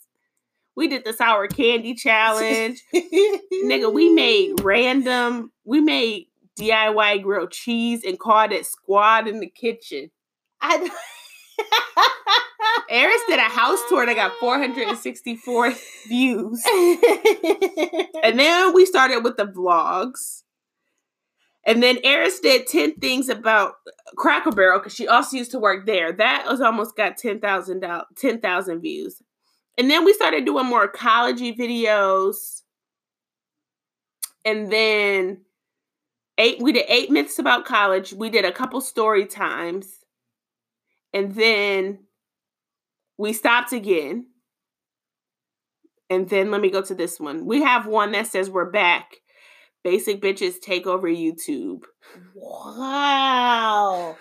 We 0.77 0.88
did 0.88 1.05
the 1.05 1.12
sour 1.12 1.46
candy 1.46 1.94
challenge. 1.94 2.83
Nigga, 2.94 3.92
we 3.92 4.11
made 4.11 4.61
random, 4.62 5.53
we 5.64 5.81
made 5.81 6.29
DIY 6.59 7.23
grilled 7.23 7.51
cheese 7.51 8.03
and 8.05 8.19
called 8.19 8.53
it 8.53 8.67
Squad 8.67 9.27
in 9.29 9.40
the 9.40 9.49
Kitchen. 9.49 10.11
I 10.61 10.90
Eris 12.90 13.23
did 13.29 13.38
a 13.38 13.43
house 13.43 13.81
tour 13.88 14.07
that 14.07 14.14
got 14.14 14.33
464 14.38 15.73
views. 16.09 16.64
and 18.23 18.38
then 18.38 18.75
we 18.75 18.87
started 18.87 19.25
with 19.25 19.37
the 19.37 19.47
vlogs. 19.47 20.43
And 21.67 21.83
then 21.83 21.99
Eris 22.05 22.40
did 22.40 22.67
10 22.67 22.97
things 22.97 23.29
about 23.29 23.75
Cracker 24.17 24.53
Barrel 24.53 24.79
because 24.79 24.95
she 24.95 25.09
also 25.09 25.37
used 25.37 25.51
to 25.53 25.59
work 25.59 25.87
there. 25.87 26.12
That 26.12 26.47
was 26.47 26.61
almost 26.61 26.97
got 26.97 27.17
10,000 27.17 27.81
10, 28.17 28.81
views. 28.81 29.23
And 29.79 29.90
then 29.90 30.05
we 30.05 30.12
started 30.12 30.45
doing 30.45 30.67
more 30.67 30.85
ecology 30.85 31.55
videos. 31.55 32.62
And 34.45 34.71
then 34.71 35.40
eight 36.38 36.61
we 36.61 36.73
did 36.73 36.87
eight 36.88 37.11
myths 37.11 37.38
about 37.38 37.64
college 37.64 38.12
we 38.12 38.29
did 38.29 38.44
a 38.44 38.53
couple 38.53 38.81
story 38.81 39.27
times 39.27 40.05
and 41.14 41.33
then 41.37 42.01
we 43.16 43.33
stopped 43.33 43.73
again. 43.73 44.27
And 46.11 46.29
then 46.29 46.51
let 46.51 46.61
me 46.61 46.70
go 46.70 46.83
to 46.83 46.94
this 46.94 47.18
one. 47.18 47.47
We 47.47 47.62
have 47.62 47.87
one 47.87 48.12
that 48.12 48.27
says 48.27 48.51
we're 48.51 48.70
back. 48.70 49.16
Basic 49.85 50.20
bitches 50.20 50.61
take 50.61 50.87
over 50.87 51.09
youtube. 51.09 51.83
Wow. 52.35 54.16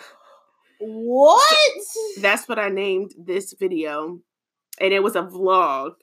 What? 0.79 1.81
That's 2.21 2.47
what 2.47 2.59
i 2.59 2.69
named 2.69 3.13
this 3.17 3.53
video. 3.53 4.19
And 4.79 4.93
it 4.93 5.01
was 5.01 5.15
a 5.15 5.23
vlog. 5.23 5.93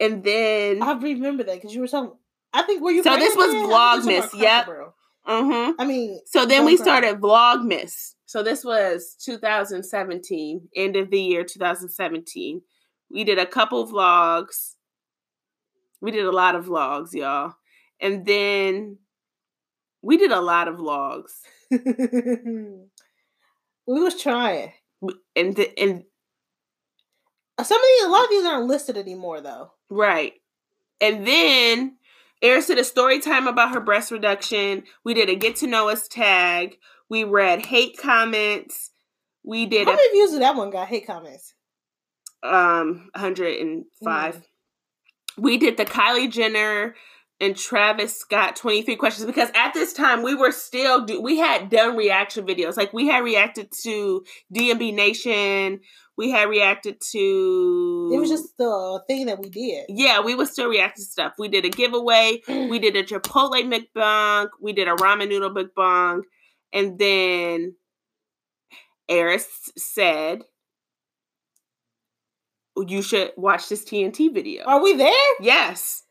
And 0.00 0.24
then 0.24 0.82
i 0.82 0.92
remember 0.92 1.44
that 1.44 1.56
because 1.56 1.74
you 1.74 1.80
were 1.80 1.88
talking 1.88 2.16
I 2.54 2.62
think 2.62 2.82
were 2.82 2.90
you. 2.90 3.02
So 3.02 3.16
this 3.16 3.34
was 3.34 3.54
Vlogmas. 3.54 4.38
Yep. 4.38 4.81
Mm-hmm. 5.26 5.80
I 5.80 5.84
mean, 5.84 6.20
so 6.26 6.44
then 6.46 6.64
we 6.64 6.76
started 6.76 7.20
Vlogmas. 7.20 8.14
So 8.26 8.42
this 8.42 8.64
was 8.64 9.16
2017, 9.24 10.68
end 10.74 10.96
of 10.96 11.10
the 11.10 11.20
year 11.20 11.44
2017. 11.44 12.62
We 13.10 13.24
did 13.24 13.38
a 13.38 13.46
couple 13.46 13.86
vlogs. 13.86 14.74
We 16.00 16.10
did 16.10 16.24
a 16.24 16.32
lot 16.32 16.54
of 16.54 16.64
vlogs, 16.66 17.12
y'all. 17.12 17.54
And 18.00 18.26
then 18.26 18.98
we 20.00 20.16
did 20.16 20.32
a 20.32 20.40
lot 20.40 20.66
of 20.66 20.76
vlogs. 20.76 21.30
we 21.70 22.80
was 23.86 24.20
trying. 24.20 24.72
And 25.36 25.54
the, 25.54 25.78
and 25.78 26.04
some 27.62 27.78
of 27.78 27.86
these, 27.86 28.04
a 28.04 28.08
lot 28.08 28.24
of 28.24 28.30
these 28.30 28.46
aren't 28.46 28.66
listed 28.66 28.96
anymore, 28.96 29.40
though. 29.40 29.72
Right. 29.90 30.32
And 31.00 31.26
then 31.26 31.96
Eris 32.42 32.66
did 32.66 32.78
a 32.78 32.84
story 32.84 33.20
time 33.20 33.46
about 33.46 33.72
her 33.72 33.80
breast 33.80 34.10
reduction. 34.10 34.82
We 35.04 35.14
did 35.14 35.28
a 35.28 35.36
get 35.36 35.56
to 35.56 35.66
know 35.66 35.88
us 35.88 36.08
tag. 36.08 36.76
We 37.08 37.24
read 37.24 37.66
hate 37.66 37.96
comments. 37.98 38.90
We 39.44 39.66
did. 39.66 39.86
How 39.86 39.92
a, 39.92 39.96
many 39.96 40.12
views 40.12 40.32
did 40.32 40.42
that 40.42 40.56
one 40.56 40.70
got? 40.70 40.88
Hate 40.88 41.06
comments. 41.06 41.54
Um, 42.42 43.10
105. 43.14 44.34
Mm. 44.34 44.42
We 45.38 45.56
did 45.56 45.76
the 45.76 45.84
Kylie 45.84 46.30
Jenner 46.30 46.94
and 47.42 47.56
Travis 47.56 48.16
Scott 48.16 48.54
23 48.54 48.94
questions 48.94 49.26
because 49.26 49.50
at 49.56 49.74
this 49.74 49.92
time 49.92 50.22
we 50.22 50.34
were 50.36 50.52
still 50.52 51.04
do 51.04 51.20
we 51.20 51.38
had 51.38 51.68
done 51.68 51.96
reaction 51.96 52.46
videos. 52.46 52.76
Like 52.76 52.92
we 52.92 53.08
had 53.08 53.24
reacted 53.24 53.72
to 53.82 54.24
DMB 54.54 54.94
Nation, 54.94 55.80
we 56.16 56.30
had 56.30 56.48
reacted 56.48 57.00
to 57.10 58.10
It 58.14 58.18
was 58.18 58.30
just 58.30 58.56
the 58.58 59.02
thing 59.08 59.26
that 59.26 59.40
we 59.40 59.50
did. 59.50 59.86
Yeah, 59.88 60.20
we 60.20 60.36
were 60.36 60.46
still 60.46 60.68
reacting 60.68 61.04
to 61.04 61.10
stuff. 61.10 61.32
We 61.36 61.48
did 61.48 61.64
a 61.64 61.70
giveaway, 61.70 62.40
we 62.48 62.78
did 62.78 62.94
a 62.94 63.02
Chipotle 63.02 63.62
mukbang, 63.64 64.48
we 64.60 64.72
did 64.72 64.86
a 64.86 64.92
ramen 64.92 65.28
noodle 65.28 65.50
mukbang, 65.50 66.22
and 66.72 66.96
then 66.96 67.74
Eris 69.08 69.48
said 69.76 70.42
you 72.86 73.02
should 73.02 73.32
watch 73.36 73.68
this 73.68 73.84
TNT 73.84 74.32
video. 74.32 74.64
Are 74.64 74.82
we 74.82 74.94
there? 74.94 75.12
Yes. 75.40 76.04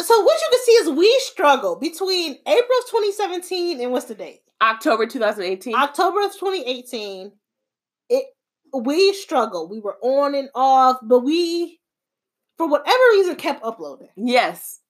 So 0.00 0.20
what 0.22 0.40
you 0.40 0.48
can 0.50 0.60
see 0.64 0.72
is 0.72 0.90
we 0.90 1.20
struggle 1.20 1.76
between 1.76 2.32
April 2.46 2.78
of 2.78 2.90
2017 2.90 3.80
and 3.80 3.92
what's 3.92 4.06
the 4.06 4.14
date? 4.14 4.40
October 4.60 5.06
2018. 5.06 5.74
October 5.74 6.20
of 6.20 6.32
2018. 6.32 7.32
It 8.10 8.24
we 8.74 9.14
struggled. 9.14 9.70
We 9.70 9.80
were 9.80 9.96
on 10.02 10.34
and 10.34 10.50
off, 10.54 10.98
but 11.02 11.20
we 11.20 11.80
for 12.56 12.68
whatever 12.68 13.02
reason 13.12 13.36
kept 13.36 13.64
uploading. 13.64 14.08
Yes. 14.16 14.80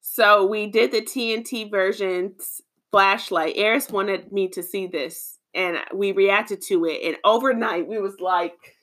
So 0.00 0.46
we 0.46 0.66
did 0.66 0.92
the 0.92 1.00
TNT 1.00 1.70
versions 1.70 2.60
flashlight. 2.90 3.56
Eris 3.56 3.88
wanted 3.88 4.32
me 4.32 4.48
to 4.48 4.62
see 4.62 4.86
this 4.86 5.38
and 5.54 5.78
we 5.94 6.12
reacted 6.12 6.60
to 6.62 6.84
it 6.84 7.00
and 7.04 7.16
overnight 7.24 7.86
we 7.88 7.98
was 7.98 8.20
like 8.20 8.73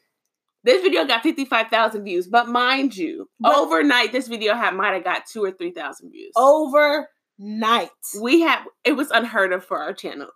this 0.64 0.82
video 0.82 1.06
got 1.06 1.24
55,000 1.24 2.04
views, 2.04 2.28
but 2.28 2.48
mind 2.48 2.96
you, 2.96 3.30
but 3.40 3.56
overnight 3.56 4.12
this 4.12 4.28
video 4.28 4.54
had 4.54 4.76
might 4.76 4.94
have 4.94 5.04
got 5.04 5.26
2 5.26 5.44
or 5.44 5.52
3,000 5.52 6.12
views. 6.12 6.32
Overnight. 6.36 7.90
We 8.22 8.42
had 8.42 8.64
it 8.84 8.94
was 8.94 9.10
unheard 9.12 9.54
of 9.54 9.66
for 9.66 9.80
our 9.80 9.94
channel. 9.94 10.30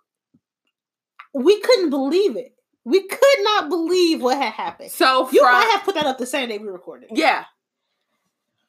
We 1.32 1.60
couldn't 1.60 1.90
believe 1.90 2.36
it. 2.36 2.54
We 2.84 3.06
could 3.06 3.38
not 3.40 3.68
believe 3.68 4.22
what 4.22 4.38
had 4.38 4.52
happened. 4.52 4.90
So 4.90 5.28
you 5.30 5.42
might 5.42 5.70
have 5.74 5.84
put 5.84 5.94
that 5.94 6.06
up 6.06 6.18
the 6.18 6.26
same 6.26 6.48
day 6.48 6.58
we 6.58 6.68
recorded. 6.68 7.10
Yeah. 7.12 7.44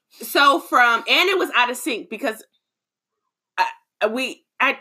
So 0.10 0.60
from 0.60 1.04
and 1.08 1.30
it 1.30 1.38
was 1.38 1.50
out 1.56 1.70
of 1.70 1.78
sync 1.78 2.10
because 2.10 2.44
I, 3.58 4.08
we 4.08 4.44
I 4.60 4.80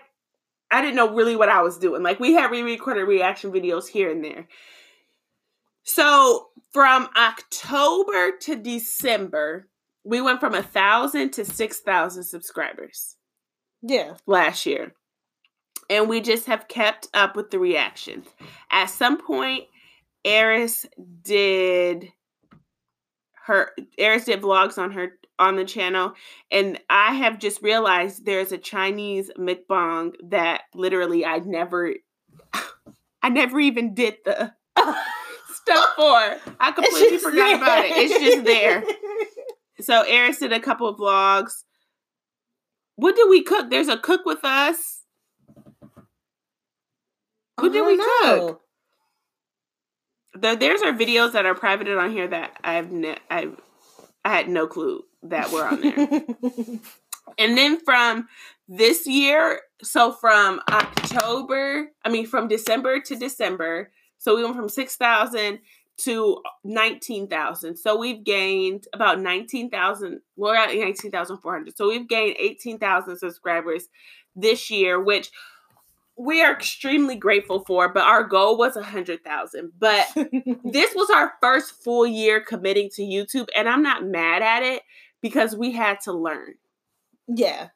I 0.71 0.81
didn't 0.83 0.97
know 0.97 1.15
really 1.15 1.37
what 1.37 1.49
I 1.49 1.63
was 1.63 1.79
doing. 1.79 2.03
Like 2.03 2.19
we 2.21 2.33
had 2.33 2.51
re-recorded 2.51 3.05
reaction 3.05 3.53
videos 3.53 3.87
here 3.87 4.11
and 4.11 4.25
there. 4.25 4.49
So 5.87 6.49
from 6.73 7.09
October 7.17 8.33
to 8.43 8.57
December, 8.57 9.69
we 10.05 10.21
went 10.21 10.41
from 10.41 10.55
a 10.55 10.63
thousand 10.63 11.33
to 11.33 11.45
six 11.45 11.81
thousand 11.81 12.25
subscribers. 12.25 13.17
Yeah. 13.83 14.15
Last 14.27 14.67
year. 14.67 14.93
And 15.89 16.09
we 16.09 16.21
just 16.21 16.47
have 16.47 16.67
kept 16.67 17.09
up 17.15 17.37
with 17.37 17.51
the 17.51 17.61
reactions. 17.61 18.27
At 18.71 18.87
some 18.87 19.25
point, 19.25 19.65
Eris 20.25 20.87
did 21.23 22.13
her 23.45 23.71
Eris 23.97 24.25
did 24.25 24.43
vlogs 24.43 24.77
on 24.77 24.91
her 24.91 25.13
on 25.39 25.55
the 25.55 25.65
channel 25.65 26.15
and 26.51 26.81
I 26.91 27.15
have 27.15 27.39
just 27.39 27.63
realized 27.63 28.25
there's 28.25 28.51
a 28.51 28.59
Chinese 28.59 29.31
mukbang 29.39 30.15
that 30.31 30.63
literally 30.75 31.25
I 31.25 31.39
never 31.39 31.95
I 33.23 33.29
never 33.29 33.61
even 33.61 33.95
did 33.95 34.17
the 34.25 34.53
stuff 35.69 35.89
for. 35.97 36.55
I 36.61 36.73
completely 36.73 37.19
forgot 37.19 37.35
there. 37.35 37.57
about 37.57 37.85
it. 37.85 37.93
It's 37.97 38.19
just 38.25 38.45
there. 38.45 38.85
So 39.79 40.01
Eris 40.01 40.39
did 40.39 40.55
a 40.55 40.59
couple 40.59 40.89
of 40.89 40.97
vlogs. 40.97 41.53
What 42.95 43.15
did 43.15 43.29
we 43.29 43.43
cook? 43.43 43.69
There's 43.69 43.89
a 43.89 43.99
cook 43.99 44.25
with 44.25 44.43
us. 44.43 45.03
What 47.57 47.73
did 47.73 47.85
we 47.85 47.99
know. 47.99 48.07
cook? 48.23 48.61
The, 50.33 50.57
there's 50.57 50.81
our 50.81 50.93
videos 50.95 51.33
that 51.33 51.45
are 51.45 51.55
privated 51.55 51.99
on 51.99 52.11
here 52.11 52.27
that 52.27 52.57
I've 52.65 52.91
ne- 52.91 53.19
I've 53.31 53.61
I 54.25 54.31
had 54.35 54.49
no 54.49 54.67
clue 54.67 55.03
that 55.25 55.53
were 55.53 55.67
on 55.67 55.81
there. 55.83 55.97
and 57.39 57.59
then 57.59 57.79
from 57.85 58.29
this 58.69 59.07
year, 59.07 59.61
so 59.83 60.11
from 60.11 60.61
October, 60.71 61.89
I 62.03 62.09
mean 62.09 62.27
from 62.27 62.49
December 62.49 63.01
to 63.01 63.15
December, 63.15 63.91
so 64.19 64.37
we 64.37 64.45
went 64.45 64.57
from 64.57 64.69
6,000 64.69 65.59
to 65.99 66.43
19,000. 66.65 67.77
So 67.77 67.97
we've 67.97 68.23
gained 68.23 68.87
about 68.93 69.21
19,000. 69.21 70.21
We're 70.37 70.55
at 70.55 70.75
19,400. 70.75 71.77
So 71.77 71.89
we've 71.89 72.09
gained 72.09 72.37
18,000 72.39 73.17
subscribers 73.17 73.89
this 74.35 74.71
year, 74.71 75.01
which 75.01 75.31
we 76.19 76.43
are 76.43 76.53
extremely 76.53 77.17
grateful 77.17 77.65
for, 77.67 77.93
but 77.93 78.05
our 78.05 78.25
goal 78.25 78.59
was 78.59 78.75
100,000. 78.75 79.73
But 79.79 80.07
this 80.15 80.95
was 80.95 81.11
our 81.11 81.35
first 81.41 81.83
full 81.83 82.07
year 82.07 82.41
committing 82.41 82.91
to 82.95 83.03
YouTube, 83.03 83.49
and 83.55 83.69
I'm 83.69 83.83
not 83.83 84.05
mad 84.05 84.43
at 84.43 84.63
it 84.63 84.83
because 85.23 85.57
we 85.57 85.73
had 85.73 86.01
to 86.03 86.13
learn. 86.13 86.55
Yeah 87.29 87.69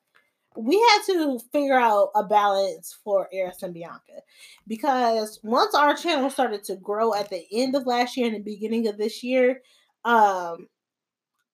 we 0.57 0.79
had 0.79 1.03
to 1.07 1.39
figure 1.53 1.79
out 1.79 2.11
a 2.15 2.25
balance 2.25 2.99
for 3.05 3.29
Eris 3.33 3.63
and 3.63 3.73
Bianca 3.73 4.23
because 4.67 5.39
once 5.43 5.75
our 5.75 5.95
channel 5.95 6.29
started 6.29 6.65
to 6.65 6.77
grow 6.77 7.15
at 7.15 7.31
the 7.31 7.45
end 7.53 7.77
of 7.77 7.87
last 7.87 8.17
year 8.17 8.27
and 8.27 8.37
the 8.37 8.41
beginning 8.41 8.89
of 8.89 8.99
this 8.99 9.23
year, 9.23 9.63
um, 10.05 10.67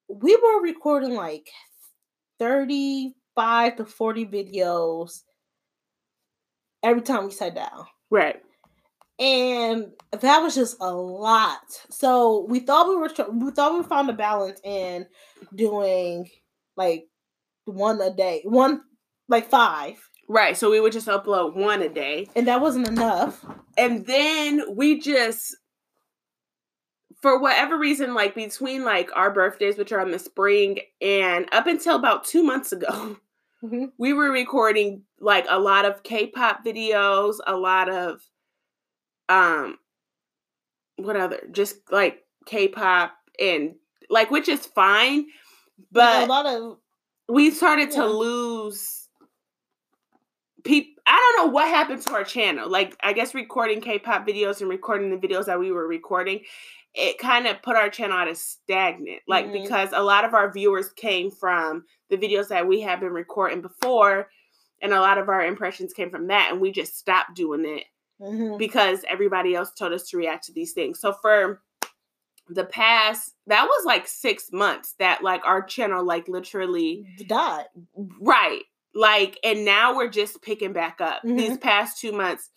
we 0.09 0.37
were 0.37 0.63
recording 0.63 1.15
like 1.15 1.51
35 2.39 3.77
to 3.77 3.85
40 3.85 4.27
videos 4.27 5.23
every 6.83 7.03
time 7.03 7.25
we 7.25 7.31
sat 7.33 7.55
down. 7.55 7.87
Right. 8.11 8.41
And 9.19 9.93
that 10.13 10.41
was 10.41 10.55
just 10.55 10.77
a 10.81 10.93
lot. 10.93 11.61
So 11.91 12.47
we 12.49 12.61
thought 12.61 12.89
we 12.89 12.97
were 12.97 13.11
we 13.33 13.51
thought 13.51 13.77
we 13.77 13.83
found 13.83 14.11
a 14.11 14.15
balance 14.15 14.61
in 14.63 15.07
doing 15.55 16.29
like 16.77 17.09
one 17.67 18.01
a 18.01 18.11
day, 18.11 18.43
one 18.45 18.83
like 19.29 19.51
five. 19.51 19.97
Right. 20.29 20.57
So 20.57 20.71
we 20.71 20.81
would 20.81 20.93
just 20.93 21.07
upload 21.07 21.55
one 21.55 21.83
a 21.83 21.89
day. 21.89 22.29
And 22.35 22.49
that 22.49 22.61
wasn't 22.61 22.89
enough. 22.89 23.45
And 23.77 24.07
then 24.07 24.75
we 24.75 24.99
just 24.99 25.55
for 27.21 27.41
whatever 27.41 27.79
reason, 27.79 28.15
like 28.15 28.35
between 28.35 28.85
like 28.85 29.11
our 29.15 29.33
birthdays, 29.33 29.77
which 29.77 29.93
are 29.93 30.01
in 30.01 30.11
the 30.11 30.19
spring, 30.19 30.81
and 31.01 31.49
up 31.53 31.67
until 31.67 31.97
about 31.97 32.25
two 32.25 32.43
months 32.43 32.73
ago, 32.73 33.17
mm-hmm. 33.65 33.87
we 33.99 34.13
were 34.13 34.31
recording 34.31 35.03
like 35.19 35.47
a 35.49 35.59
lot 35.59 35.85
of 35.85 36.03
K-pop 36.03 36.65
videos, 36.65 37.37
a 37.47 37.57
lot 37.57 37.89
of 37.89 38.21
um 39.29 39.79
what 40.97 41.17
other 41.17 41.41
just 41.51 41.77
like 41.91 42.23
K-pop 42.47 43.13
and 43.41 43.75
like 44.09 44.31
which 44.31 44.49
is 44.49 44.67
fine, 44.67 45.27
but 45.91 46.25
a 46.25 46.27
lot 46.27 46.47
of 46.47 46.79
we 47.29 47.51
started 47.51 47.91
yeah. 47.91 48.03
to 48.03 48.07
lose 48.07 49.09
people 50.65 50.93
I 51.07 51.35
don't 51.37 51.47
know 51.47 51.53
what 51.53 51.69
happened 51.69 52.03
to 52.03 52.13
our 52.15 52.25
channel. 52.25 52.69
Like 52.69 52.97
I 53.03 53.13
guess 53.13 53.35
recording 53.35 53.81
K-pop 53.81 54.27
videos 54.27 54.61
and 54.61 54.69
recording 54.69 55.11
the 55.11 55.29
videos 55.29 55.47
that 55.47 55.61
we 55.61 55.71
were 55.71 55.87
recording, 55.87 56.41
it 56.95 57.19
kind 57.19 57.47
of 57.47 57.63
put 57.63 57.77
our 57.77 57.89
channel 57.89 58.19
at 58.19 58.29
a 58.29 58.35
stagnant. 58.35 59.23
Like 59.29 59.47
mm-hmm. 59.47 59.63
because 59.63 59.91
a 59.93 60.03
lot 60.03 60.25
of 60.25 60.35
our 60.35 60.53
viewers 60.53 60.91
came 60.91 61.31
from 61.31 61.85
the 62.11 62.17
videos 62.17 62.49
that 62.49 62.67
we 62.67 62.81
had 62.81 63.01
been 63.01 63.13
recording 63.13 63.61
before, 63.61 64.29
and 64.83 64.93
a 64.93 65.01
lot 65.01 65.19
of 65.19 65.29
our 65.29 65.45
impressions 65.45 65.93
came 65.93 66.11
from 66.11 66.27
that, 66.27 66.49
and 66.51 66.61
we 66.61 66.73
just 66.73 66.99
stopped 66.99 67.37
doing 67.37 67.65
it 67.65 67.85
mm-hmm. 68.21 68.57
because 68.57 69.05
everybody 69.09 69.55
else 69.55 69.73
told 69.73 69.93
us 69.93 70.09
to 70.11 70.17
react 70.17 70.47
to 70.47 70.53
these 70.53 70.73
things. 70.73 70.99
So 70.99 71.13
for 71.13 71.63
the 72.49 72.65
past 72.65 73.35
that 73.47 73.65
was 73.65 73.85
like 73.85 74.07
six 74.07 74.51
months 74.53 74.95
that 74.99 75.23
like 75.23 75.45
our 75.45 75.63
channel 75.63 76.05
like 76.05 76.29
literally 76.29 77.07
died 77.29 77.67
right 78.21 78.63
like, 78.97 79.39
and 79.45 79.67
now 79.67 79.95
we're 79.95 80.09
just 80.09 80.41
picking 80.41 80.73
back 80.73 81.03
up. 81.03 81.19
Mm-hmm. 81.19 81.37
These 81.37 81.59
past 81.59 82.01
two 82.01 82.13
months, 82.13 82.49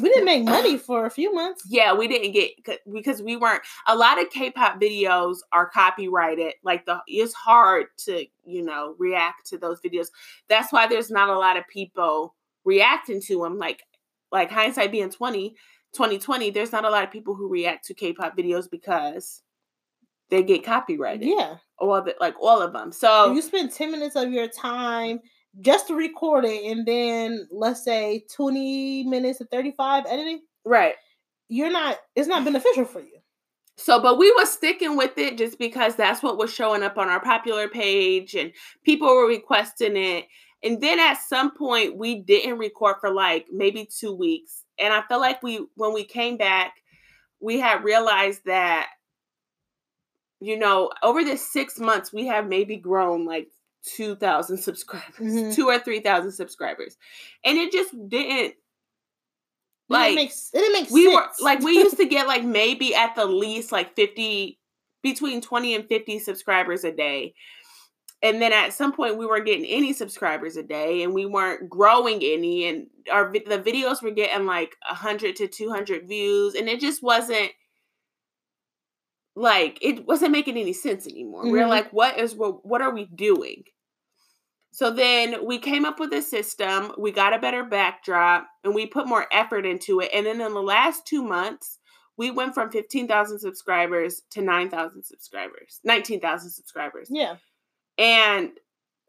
we 0.00 0.08
didn't 0.08 0.26
make 0.26 0.44
money 0.44 0.78
for 0.78 1.06
a 1.06 1.10
few 1.10 1.34
months. 1.34 1.64
Yeah, 1.68 1.92
we 1.92 2.06
didn't 2.06 2.30
get 2.30 2.52
because 2.90 3.20
we 3.20 3.36
weren't. 3.36 3.62
A 3.88 3.96
lot 3.96 4.22
of 4.22 4.30
K-pop 4.30 4.80
videos 4.80 5.38
are 5.50 5.68
copyrighted. 5.68 6.54
Like 6.62 6.86
the 6.86 7.00
it's 7.08 7.34
hard 7.34 7.86
to 8.04 8.24
you 8.46 8.62
know 8.62 8.94
react 8.96 9.48
to 9.48 9.58
those 9.58 9.80
videos. 9.80 10.06
That's 10.48 10.72
why 10.72 10.86
there's 10.86 11.10
not 11.10 11.30
a 11.30 11.38
lot 11.38 11.56
of 11.56 11.66
people 11.66 12.36
reacting 12.64 13.20
to 13.22 13.42
them. 13.42 13.58
Like 13.58 13.82
like 14.30 14.52
hindsight 14.52 14.92
being 14.92 15.10
20, 15.10 15.56
2020, 15.98 16.50
there's 16.50 16.72
not 16.72 16.84
a 16.84 16.90
lot 16.90 17.04
of 17.04 17.10
people 17.10 17.34
who 17.34 17.48
react 17.48 17.84
to 17.86 17.94
K-pop 17.94 18.36
videos 18.36 18.70
because 18.70 19.42
they 20.30 20.42
get 20.42 20.64
copyrighted. 20.64 21.26
Yeah. 21.28 21.56
All 21.78 21.94
of 21.94 22.06
it, 22.06 22.16
like 22.20 22.34
all 22.40 22.62
of 22.62 22.72
them. 22.72 22.92
So 22.92 23.32
you 23.32 23.42
spend 23.42 23.72
10 23.72 23.90
minutes 23.90 24.14
of 24.16 24.32
your 24.32 24.46
time 24.48 25.20
just 25.60 25.88
to 25.88 25.94
record 25.94 26.44
it 26.44 26.70
and 26.70 26.86
then 26.86 27.48
let's 27.50 27.82
say 27.82 28.24
20 28.32 29.04
minutes 29.04 29.38
to 29.38 29.44
35 29.46 30.04
editing 30.06 30.40
right 30.64 30.94
you're 31.48 31.70
not 31.70 31.96
it's 32.14 32.28
not 32.28 32.44
beneficial 32.44 32.84
for 32.84 33.00
you 33.00 33.18
So, 33.78 34.00
but 34.02 34.18
we 34.18 34.30
were 34.32 34.44
sticking 34.44 34.96
with 34.96 35.16
it 35.18 35.38
just 35.38 35.56
because 35.56 35.94
that's 35.94 36.20
what 36.20 36.36
was 36.36 36.52
showing 36.52 36.82
up 36.82 36.98
on 36.98 37.08
our 37.08 37.20
popular 37.20 37.68
page 37.68 38.34
and 38.34 38.52
people 38.84 39.06
were 39.06 39.28
requesting 39.28 39.96
it. 39.96 40.26
And 40.64 40.80
then 40.80 40.98
at 40.98 41.14
some 41.14 41.54
point, 41.54 41.96
we 41.96 42.16
didn't 42.22 42.58
record 42.58 42.96
for 43.00 43.10
like 43.10 43.46
maybe 43.52 43.86
two 43.86 44.12
weeks. 44.12 44.64
And 44.78 44.92
I 44.92 45.02
felt 45.02 45.20
like 45.20 45.42
we, 45.42 45.66
when 45.74 45.92
we 45.92 46.04
came 46.04 46.36
back, 46.36 46.74
we 47.40 47.58
had 47.58 47.84
realized 47.84 48.42
that, 48.46 48.88
you 50.40 50.58
know, 50.58 50.90
over 51.02 51.24
the 51.24 51.36
six 51.36 51.78
months, 51.78 52.12
we 52.12 52.26
have 52.26 52.46
maybe 52.46 52.76
grown 52.76 53.24
like 53.24 53.48
2,000 53.96 54.56
subscribers, 54.58 55.14
mm-hmm. 55.18 55.50
two 55.52 55.66
or 55.68 55.78
3,000 55.78 56.32
subscribers. 56.32 56.96
And 57.44 57.58
it 57.58 57.72
just 57.72 57.92
didn't 58.08 58.54
like 59.88 60.12
it 60.12 60.16
makes 60.16 60.50
it 60.52 60.72
makes 60.72 60.92
we 60.92 61.04
sense. 61.04 61.40
were 61.40 61.44
like 61.44 61.60
we 61.60 61.72
used 61.72 61.96
to 61.96 62.04
get 62.08 62.26
like 62.26 62.44
maybe 62.44 62.94
at 62.94 63.14
the 63.14 63.24
least 63.24 63.72
like 63.72 63.96
50 63.96 64.58
between 65.02 65.40
20 65.40 65.74
and 65.74 65.88
50 65.88 66.18
subscribers 66.18 66.84
a 66.84 66.92
day 66.92 67.34
and 68.22 68.42
then 68.42 68.52
at 68.52 68.72
some 68.72 68.92
point 68.92 69.16
we 69.16 69.26
weren't 69.26 69.46
getting 69.46 69.66
any 69.66 69.92
subscribers 69.92 70.56
a 70.56 70.62
day 70.62 71.02
and 71.02 71.14
we 71.14 71.26
weren't 71.26 71.68
growing 71.68 72.22
any 72.22 72.66
and 72.68 72.86
our 73.12 73.32
the 73.32 73.58
videos 73.58 74.02
were 74.02 74.10
getting 74.10 74.46
like 74.46 74.76
100 74.88 75.36
to 75.36 75.48
200 75.48 76.08
views 76.08 76.54
and 76.54 76.68
it 76.68 76.80
just 76.80 77.02
wasn't 77.02 77.50
like 79.36 79.78
it 79.80 80.06
wasn't 80.06 80.32
making 80.32 80.56
any 80.56 80.72
sense 80.72 81.06
anymore 81.06 81.42
mm-hmm. 81.42 81.52
we 81.52 81.58
we're 81.58 81.68
like 81.68 81.92
what 81.92 82.18
is 82.18 82.34
what, 82.34 82.66
what 82.66 82.82
are 82.82 82.92
we 82.92 83.06
doing 83.06 83.62
so 84.78 84.92
then 84.92 85.44
we 85.44 85.58
came 85.58 85.84
up 85.84 85.98
with 85.98 86.12
a 86.12 86.22
system, 86.22 86.92
we 86.96 87.10
got 87.10 87.34
a 87.34 87.40
better 87.40 87.64
backdrop, 87.64 88.46
and 88.62 88.72
we 88.72 88.86
put 88.86 89.08
more 89.08 89.26
effort 89.32 89.66
into 89.66 89.98
it. 89.98 90.10
And 90.14 90.24
then 90.24 90.40
in 90.40 90.54
the 90.54 90.62
last 90.62 91.04
two 91.04 91.20
months, 91.20 91.80
we 92.16 92.30
went 92.30 92.54
from 92.54 92.70
15,000 92.70 93.40
subscribers 93.40 94.22
to 94.30 94.40
9,000 94.40 95.02
subscribers, 95.02 95.80
19,000 95.82 96.50
subscribers. 96.50 97.08
Yeah. 97.10 97.38
And 97.98 98.52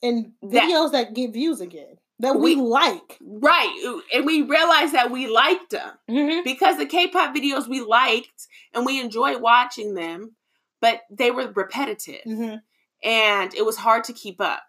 and 0.01 0.31
videos 0.43 0.91
that, 0.91 1.07
that 1.07 1.13
get 1.13 1.33
views 1.33 1.61
again 1.61 1.97
that 2.19 2.35
we, 2.35 2.55
we, 2.55 2.61
like. 2.61 3.17
Right. 3.21 4.01
And 4.13 4.25
we 4.25 4.41
realized 4.41 4.93
that 4.93 5.11
we 5.11 5.27
liked 5.27 5.71
them 5.71 5.91
mm-hmm. 6.09 6.43
because 6.43 6.77
the 6.77 6.85
K 6.85 7.07
pop 7.07 7.33
videos 7.33 7.67
we 7.67 7.81
liked 7.81 8.47
and 8.73 8.85
we 8.85 8.99
enjoyed 8.99 9.41
watching 9.41 9.93
them, 9.93 10.35
but 10.81 11.01
they 11.09 11.31
were 11.31 11.51
repetitive 11.53 12.21
mm-hmm. 12.27 12.55
and 13.03 13.53
it 13.53 13.65
was 13.65 13.77
hard 13.77 14.03
to 14.05 14.13
keep 14.13 14.41
up. 14.41 14.63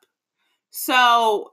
So 0.70 1.52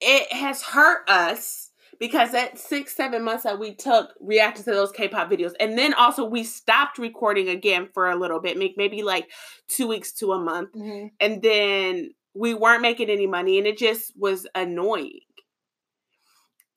it 0.00 0.32
has 0.32 0.62
hurt 0.62 1.08
us 1.08 1.70
because 2.04 2.32
that 2.32 2.58
six, 2.58 2.94
seven 2.94 3.24
months 3.24 3.44
that 3.44 3.58
we 3.58 3.74
took 3.74 4.10
reacting 4.20 4.62
to 4.62 4.72
those 4.72 4.92
K-pop 4.92 5.30
videos. 5.30 5.52
And 5.58 5.78
then 5.78 5.94
also 5.94 6.22
we 6.22 6.44
stopped 6.44 6.98
recording 6.98 7.48
again 7.48 7.88
for 7.94 8.10
a 8.10 8.14
little 8.14 8.40
bit, 8.40 8.58
make 8.58 8.74
maybe 8.76 9.02
like 9.02 9.30
two 9.68 9.88
weeks 9.88 10.12
to 10.16 10.32
a 10.32 10.38
month. 10.38 10.74
Mm-hmm. 10.74 11.06
And 11.18 11.40
then 11.40 12.10
we 12.34 12.52
weren't 12.52 12.82
making 12.82 13.08
any 13.08 13.26
money 13.26 13.56
and 13.56 13.66
it 13.66 13.78
just 13.78 14.12
was 14.18 14.46
annoying. 14.54 15.20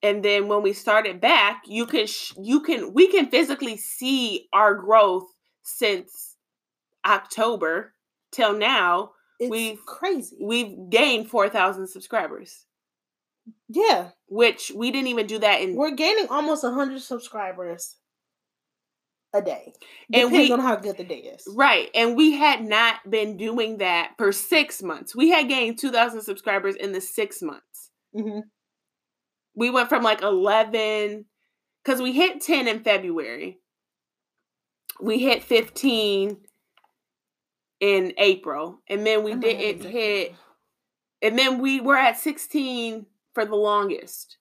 And 0.01 0.23
then 0.23 0.47
when 0.47 0.61
we 0.61 0.71
started 0.71 1.19
back, 1.19 1.63
you 1.65 1.85
can 1.87 2.07
sh- 2.07 2.31
you 2.41 2.61
can 2.61 2.93
we 2.93 3.09
can 3.11 3.29
physically 3.29 3.75
see 3.75 4.47
our 4.53 4.75
growth 4.75 5.27
since 5.63 6.37
October 7.05 7.93
till 8.31 8.53
now 8.57 9.11
it's 9.41 9.51
we've 9.51 9.85
crazy. 9.85 10.37
We've 10.39 10.89
gained 10.89 11.29
four 11.29 11.49
thousand 11.49 11.87
subscribers. 11.87 12.65
Yeah, 13.69 14.09
which 14.27 14.71
we 14.75 14.91
didn't 14.91 15.07
even 15.07 15.27
do 15.27 15.39
that 15.39 15.61
in. 15.61 15.75
We're 15.75 15.91
gaining 15.91 16.27
almost 16.29 16.63
hundred 16.63 17.01
subscribers 17.01 17.97
a 19.33 19.41
day. 19.41 19.73
Depends 20.11 20.31
and 20.31 20.31
we, 20.31 20.51
on 20.51 20.59
how 20.59 20.75
good 20.77 20.97
the 20.97 21.03
day 21.03 21.17
is. 21.19 21.47
Right. 21.53 21.89
And 21.93 22.15
we 22.15 22.33
had 22.33 22.63
not 22.63 23.09
been 23.09 23.35
doing 23.37 23.79
that 23.79 24.13
for 24.17 24.31
six 24.31 24.81
months. 24.81 25.15
We 25.15 25.29
had 25.29 25.49
gained 25.49 25.79
2,000 25.79 26.21
subscribers 26.21 26.75
in 26.75 26.93
the 26.93 27.01
six 27.01 27.41
months. 27.41 27.91
Mm-hmm. 28.15 28.39
We 29.55 29.69
went 29.69 29.89
from 29.89 30.03
like 30.03 30.21
11, 30.21 31.25
because 31.83 32.01
we 32.01 32.13
hit 32.13 32.41
10 32.41 32.67
in 32.67 32.83
February. 32.83 33.59
We 35.01 35.19
hit 35.19 35.43
15 35.43 36.37
in 37.79 38.13
April, 38.17 38.79
and 38.89 39.05
then 39.05 39.23
we 39.23 39.35
didn't 39.35 39.83
hit, 39.89 40.33
and 41.21 41.37
then 41.37 41.59
we 41.59 41.79
were 41.79 41.95
at 41.95 42.17
16 42.17 43.05
for 43.37 43.45
the 43.45 43.55
longest. 43.55 44.37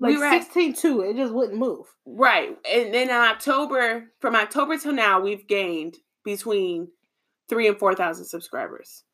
Like 0.00 0.12
we 0.12 0.16
were 0.16 0.30
16 0.30 0.70
at, 0.70 0.78
too. 0.78 1.02
It 1.02 1.16
just 1.16 1.34
wouldn't 1.34 1.58
move. 1.58 1.84
Right. 2.06 2.56
And 2.66 2.94
then 2.94 3.10
in 3.10 3.14
October, 3.14 4.06
from 4.20 4.34
October 4.34 4.78
till 4.78 4.94
now, 4.94 5.20
we've 5.20 5.46
gained 5.46 5.98
between 6.24 6.88
three 7.46 7.68
and 7.68 7.78
4,000 7.78 8.24
subscribers. 8.24 9.04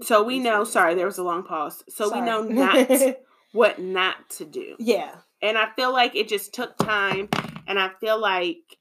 So 0.00 0.22
we 0.22 0.38
know, 0.38 0.64
sorry, 0.64 0.94
there 0.94 1.04
was 1.04 1.18
a 1.18 1.22
long 1.22 1.42
pause. 1.42 1.84
So 1.90 2.08
sorry. 2.08 2.22
we 2.22 2.26
know 2.26 2.42
not 2.44 2.90
what 3.52 3.78
not 3.78 4.30
to 4.38 4.46
do. 4.46 4.76
Yeah. 4.78 5.16
And 5.42 5.58
I 5.58 5.68
feel 5.76 5.92
like 5.92 6.16
it 6.16 6.30
just 6.30 6.54
took 6.54 6.78
time. 6.78 7.28
And 7.66 7.78
I 7.78 7.90
feel 8.00 8.18
like 8.18 8.78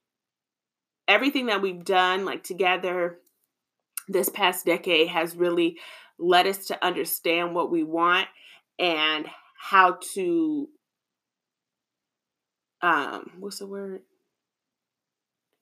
everything 1.05 1.47
that 1.47 1.61
we've 1.61 1.83
done, 1.83 2.23
like 2.23 2.45
together 2.45 3.19
this 4.09 4.29
past 4.29 4.65
decade, 4.65 5.07
has 5.07 5.35
really 5.35 5.77
led 6.17 6.47
us 6.47 6.67
to 6.67 6.85
understand 6.85 7.55
what 7.55 7.71
we 7.71 7.83
want 7.83 8.27
and 8.77 9.25
how 9.57 9.97
to 10.13 10.67
um 12.81 13.29
what's 13.39 13.59
the 13.59 13.67
word 13.67 14.01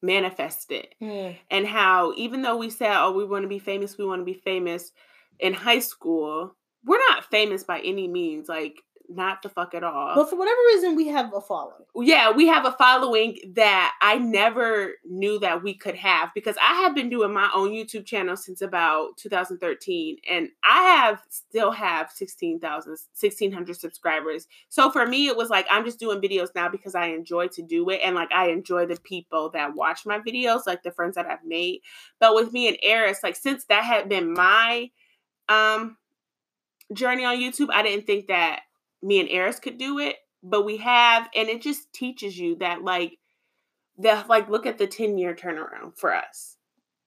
manifest 0.03 0.71
it 0.71 0.93
mm. 1.01 1.35
and 1.49 1.65
how 1.65 2.13
even 2.15 2.43
though 2.43 2.57
we 2.57 2.69
said 2.69 2.95
oh 2.95 3.11
we 3.11 3.25
want 3.25 3.41
to 3.41 3.47
be 3.47 3.57
famous 3.57 3.97
we 3.97 4.05
want 4.05 4.21
to 4.21 4.25
be 4.25 4.35
famous 4.35 4.91
in 5.39 5.53
high 5.53 5.79
school 5.79 6.55
we're 6.85 6.99
not 7.09 7.25
famous 7.25 7.63
by 7.63 7.79
any 7.79 8.07
means 8.07 8.47
like 8.47 8.83
not 9.09 9.41
the 9.41 9.49
fuck 9.49 9.73
at 9.73 9.83
all. 9.83 10.15
But 10.15 10.29
for 10.29 10.35
whatever 10.35 10.59
reason, 10.67 10.95
we 10.95 11.07
have 11.07 11.33
a 11.33 11.41
following. 11.41 11.85
Yeah, 11.95 12.31
we 12.31 12.47
have 12.47 12.65
a 12.65 12.71
following 12.71 13.37
that 13.55 13.93
I 14.01 14.17
never 14.17 14.93
knew 15.05 15.39
that 15.39 15.63
we 15.63 15.73
could 15.73 15.95
have 15.95 16.31
because 16.33 16.55
I 16.61 16.81
have 16.81 16.93
been 16.93 17.09
doing 17.09 17.33
my 17.33 17.49
own 17.55 17.69
YouTube 17.69 18.05
channel 18.05 18.35
since 18.35 18.61
about 18.61 19.17
2013 19.17 20.17
and 20.29 20.49
I 20.63 20.83
have 20.83 21.21
still 21.29 21.71
have 21.71 22.11
16,000 22.11 22.91
1600 22.91 23.75
subscribers. 23.77 24.47
So 24.69 24.91
for 24.91 25.05
me 25.05 25.27
it 25.27 25.37
was 25.37 25.49
like 25.49 25.65
I'm 25.69 25.85
just 25.85 25.99
doing 25.99 26.21
videos 26.21 26.49
now 26.55 26.69
because 26.69 26.95
I 26.95 27.07
enjoy 27.07 27.47
to 27.49 27.61
do 27.61 27.89
it 27.89 28.01
and 28.03 28.15
like 28.15 28.31
I 28.31 28.49
enjoy 28.49 28.85
the 28.85 28.99
people 29.01 29.49
that 29.51 29.75
watch 29.75 30.05
my 30.05 30.19
videos, 30.19 30.67
like 30.67 30.83
the 30.83 30.91
friends 30.91 31.15
that 31.15 31.25
I've 31.25 31.45
made. 31.45 31.81
But 32.19 32.35
with 32.35 32.51
me 32.51 32.67
and 32.67 32.77
Eris, 32.83 33.19
like 33.23 33.35
since 33.35 33.65
that 33.65 33.83
had 33.83 34.09
been 34.09 34.33
my 34.33 34.91
um 35.49 35.97
journey 36.93 37.25
on 37.25 37.37
YouTube, 37.37 37.69
I 37.71 37.83
didn't 37.83 38.05
think 38.05 38.27
that 38.27 38.61
me 39.01 39.19
and 39.19 39.29
Eris 39.29 39.59
could 39.59 39.77
do 39.77 39.99
it, 39.99 40.17
but 40.43 40.65
we 40.65 40.77
have, 40.77 41.29
and 41.35 41.49
it 41.49 41.61
just 41.61 41.91
teaches 41.93 42.37
you 42.37 42.55
that 42.57 42.83
like 42.83 43.17
the 43.97 44.23
like 44.27 44.49
look 44.49 44.65
at 44.65 44.77
the 44.77 44.87
10 44.87 45.17
year 45.17 45.35
turnaround 45.35 45.97
for 45.97 46.13
us. 46.13 46.57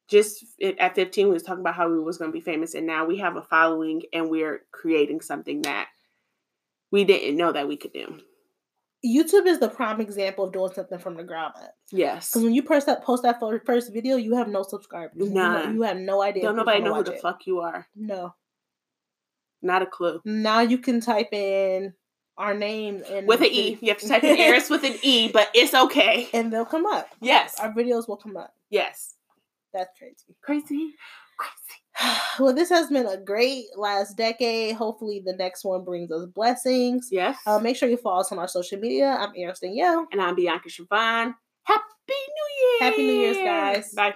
Just 0.09 0.45
at 0.79 0.97
15, 0.97 1.29
we 1.29 1.33
was 1.33 1.45
talking 1.45 1.61
about 1.61 1.77
how 1.77 1.89
we 1.89 2.01
was 2.01 2.19
going 2.19 2.33
to 2.33 2.37
be 2.37 2.41
famous, 2.41 2.75
and 2.75 2.87
now 2.87 3.05
we 3.05 3.19
have 3.19 3.37
a 3.37 3.43
following, 3.43 4.03
and 4.13 4.29
we're 4.29 4.63
creating 4.73 5.21
something 5.21 5.63
that 5.63 5.87
we 6.91 7.05
didn't 7.05 7.37
know 7.37 7.53
that 7.53 7.69
we 7.69 7.77
could 7.77 7.93
do. 7.93 8.19
YouTube 9.05 9.47
is 9.47 9.61
the 9.61 9.69
prime 9.69 10.01
example 10.01 10.45
of 10.45 10.53
doing 10.53 10.73
something 10.75 10.99
from 10.99 11.17
the 11.17 11.23
ground 11.25 11.55
up. 11.57 11.75
Yes. 11.91 12.31
Because 12.31 12.43
when 12.43 12.55
you 12.55 12.63
post 12.63 12.87
that 12.87 13.03
post 13.03 13.23
that 13.23 13.41
first 13.65 13.93
video, 13.93 14.17
you 14.17 14.35
have 14.35 14.49
no 14.49 14.63
subscribers. 14.63 15.31
Nah. 15.31 15.69
You, 15.69 15.75
you 15.75 15.83
have 15.83 15.97
no 15.97 16.23
idea. 16.23 16.43
Don't 16.43 16.57
nobody 16.57 16.81
know 16.81 16.95
who 16.95 17.05
the 17.05 17.15
it. 17.15 17.23
fuck 17.23 17.47
you 17.47 17.61
are. 17.61 17.87
No. 17.95 18.35
Not 19.63 19.83
a 19.83 19.87
clue. 19.87 20.21
Now 20.25 20.61
you 20.61 20.79
can 20.79 21.01
type 21.01 21.33
in 21.33 21.95
our 22.39 22.55
name 22.55 23.03
and 23.09 23.27
with 23.27 23.41
an 23.41 23.49
E. 23.49 23.79
You 23.81 23.89
have 23.89 23.99
to 23.99 24.09
type 24.09 24.25
in 24.25 24.37
Eris 24.39 24.71
with 24.71 24.85
an 24.85 24.97
E, 25.03 25.29
but 25.31 25.49
it's 25.55 25.75
okay. 25.75 26.29
And 26.33 26.53
they'll 26.53 26.65
come 26.65 26.87
up. 26.87 27.09
Yes. 27.21 27.59
Our 27.61 27.73
videos 27.73 28.09
will 28.09 28.17
come 28.17 28.37
up. 28.37 28.55
Yes. 28.71 29.15
That's 29.73 29.91
crazy. 29.99 30.37
Crazy. 30.43 30.95
Crazy. 31.39 32.17
well, 32.39 32.55
this 32.55 32.71
has 32.71 32.89
been 32.89 33.07
a 33.07 33.19
great 33.19 33.67
last 33.77 34.17
decade. 34.17 34.77
Hopefully, 34.77 35.23
the 35.25 35.35
next 35.35 35.65
one 35.65 35.85
brings 35.85 36.11
us 36.11 36.27
blessings. 36.27 37.09
Yes. 37.11 37.37
Uh, 37.47 37.59
make 37.59 37.77
sure 37.77 37.89
you 37.89 37.97
follow 37.97 38.21
us 38.21 38.33
on 38.33 38.39
our 38.39 38.49
social 38.49 38.79
media. 38.79 39.17
I'm 39.21 39.33
Eris 39.37 39.61
Danielle. 39.61 40.07
And 40.11 40.21
I'm 40.21 40.35
Bianca 40.35 40.69
Siobhan. 40.69 41.35
Happy 41.65 41.85
New 42.09 42.81
Year. 42.81 42.91
Happy 42.91 43.07
New 43.07 43.13
Year's, 43.13 43.37
guys. 43.37 43.93
Bye. 43.93 44.15